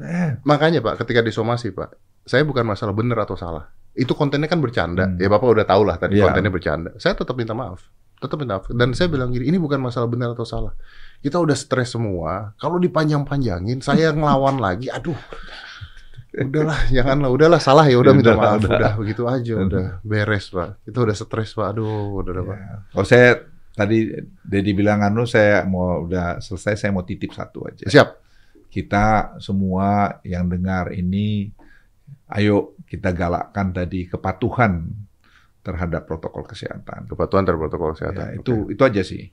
[0.04, 1.96] Eh, Makanya Pak, ketika disomasi Pak,
[2.28, 3.72] saya bukan masalah benar atau salah.
[3.98, 5.10] Itu kontennya kan bercanda.
[5.10, 5.18] Hmm.
[5.18, 6.30] Ya Bapak udah tahu lah tadi Iya.
[6.30, 6.94] kontennya bercanda.
[6.96, 7.82] Saya tetap minta maaf.
[8.18, 8.70] Tetap minta maaf.
[8.70, 10.78] Dan saya bilang gini, ini bukan masalah benar atau salah.
[11.18, 12.54] Kita udah stres semua.
[12.56, 14.88] Kalau dipanjang-panjangin, saya ngelawan lagi.
[14.88, 15.18] Aduh.
[16.30, 17.30] Udahlah, janganlah.
[17.34, 17.98] Udahlah, salah ya.
[17.98, 18.62] Udah minta maaf.
[18.62, 18.70] udah.
[18.70, 19.54] Udah, begitu aja.
[19.58, 20.86] Udah beres Pak.
[20.86, 21.68] Kita udah stres Pak.
[21.74, 22.58] Aduh, udah, udah Pak.
[22.58, 22.74] ya.
[22.94, 23.28] Kalau saya
[23.74, 23.98] tadi
[24.42, 27.90] Dedi bilang anu saya mau udah selesai saya mau titip satu aja.
[27.90, 28.10] Siap.
[28.68, 31.50] Kita semua yang dengar ini
[32.30, 34.88] ayo kita galakkan tadi kepatuhan
[35.62, 37.12] terhadap protokol kesehatan.
[37.12, 38.28] Kepatuhan terhadap protokol Ya, kesehatan.
[38.40, 39.24] itu itu aja sih.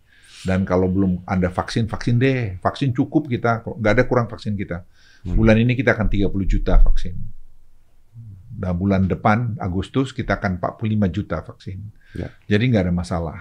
[0.44, 2.58] Dan kalau belum ada vaksin, vaksin deh.
[2.60, 4.82] Vaksin cukup kita, nggak ada kurang vaksin kita.
[5.24, 5.38] Hmm.
[5.40, 7.16] Bulan ini kita akan 30 juta vaksin.
[8.54, 11.78] Dan bulan depan, Agustus, kita akan 45 juta vaksin.
[12.14, 12.28] Ya.
[12.46, 13.38] Jadi nggak ada masalah.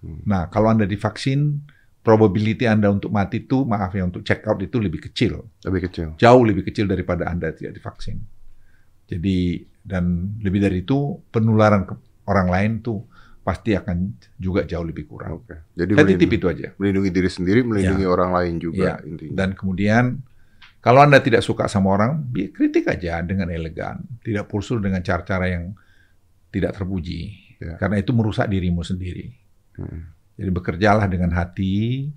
[0.00, 0.22] Hmm.
[0.24, 1.62] Nah, kalau Anda divaksin,
[2.00, 5.44] probability Anda untuk mati itu, maaf ya, untuk check out itu lebih kecil.
[5.68, 6.08] Lebih kecil.
[6.16, 8.24] Jauh lebih kecil daripada Anda tidak divaksin.
[9.08, 9.36] Jadi,
[9.80, 10.04] dan
[10.38, 11.94] lebih dari itu, penularan ke
[12.28, 13.08] orang lain tuh
[13.40, 15.40] pasti akan juga jauh lebih kurang.
[15.40, 15.72] Oke.
[15.72, 16.68] Jadi Saya titip itu aja.
[16.76, 18.12] melindungi diri sendiri, melindungi Ya.
[18.12, 18.94] orang lain juga Ya.
[19.00, 19.32] intinya.
[19.32, 20.04] Dan kemudian
[20.78, 25.48] kalau Anda tidak suka sama orang, bi- kritik aja dengan elegan, tidak pursul dengan cara-cara
[25.48, 25.72] yang
[26.52, 27.32] tidak terpuji.
[27.56, 27.80] Ya.
[27.80, 29.32] Karena itu merusak dirimu sendiri.
[29.80, 30.12] Hmm.
[30.36, 32.12] Jadi bekerjalah dengan hati,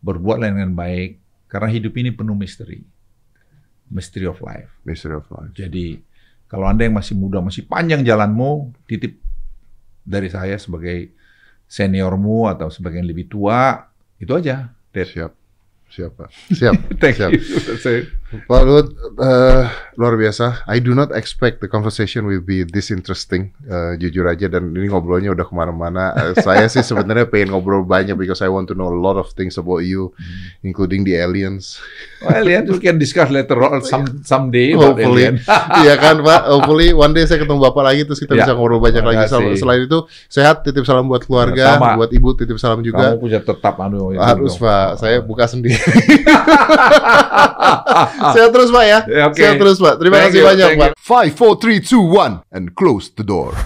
[0.00, 2.80] berbuatlah dengan baik, karena hidup ini penuh misteri.
[3.90, 4.70] Mystery of life.
[4.82, 5.52] Mystery of life.
[5.52, 5.98] Jadi
[6.50, 9.22] kalau Anda yang masih muda, masih panjang jalanmu, titip
[10.02, 11.14] dari saya sebagai
[11.70, 13.86] seniormu atau sebagai yang lebih tua,
[14.18, 14.74] itu aja.
[14.90, 15.06] Dad.
[15.06, 15.32] Siap.
[15.94, 16.28] Siap, Pak.
[16.50, 16.74] Siap.
[17.02, 17.30] Thank Siap.
[17.30, 18.18] you.
[18.30, 19.62] Pak Luhut, eh,
[19.98, 20.62] luar biasa.
[20.64, 23.50] I do not expect the conversation will be this interesting.
[23.60, 26.14] Eh, jujur aja, dan ini ngobrolnya udah ke mana-mana.
[26.14, 29.34] Eh, saya sih sebenarnya pengen ngobrol banyak because I want to know a lot of
[29.34, 30.62] things about you, Hmm.
[30.62, 31.82] including the aliens.
[32.22, 35.34] Well, yeah, we can discuss later on some someday Hopefully,
[35.82, 36.46] iya kan Pak.
[36.46, 39.26] Hopefully one day saya ketemu Bapak lagi terus kita Ya, bisa ngobrol banyak lagi.
[39.26, 39.58] terima kasih.
[39.58, 39.98] Selain itu
[40.30, 41.98] sehat, titip salam buat keluarga, Sama.
[41.98, 43.10] buat ibu titip salam juga.
[43.10, 44.70] Kamu punya tetap anu Harus dong.
[44.70, 45.82] Pak, saya buka sendiri.
[48.20, 48.98] Sehat terus Pak ya.
[49.08, 49.40] Ya, oke.
[49.40, 49.94] Sehat terus Pak.
[49.96, 50.90] Terima Thank kasih you, banyak thank Pak.
[51.00, 53.56] Five, four, three, two, one, and close the door.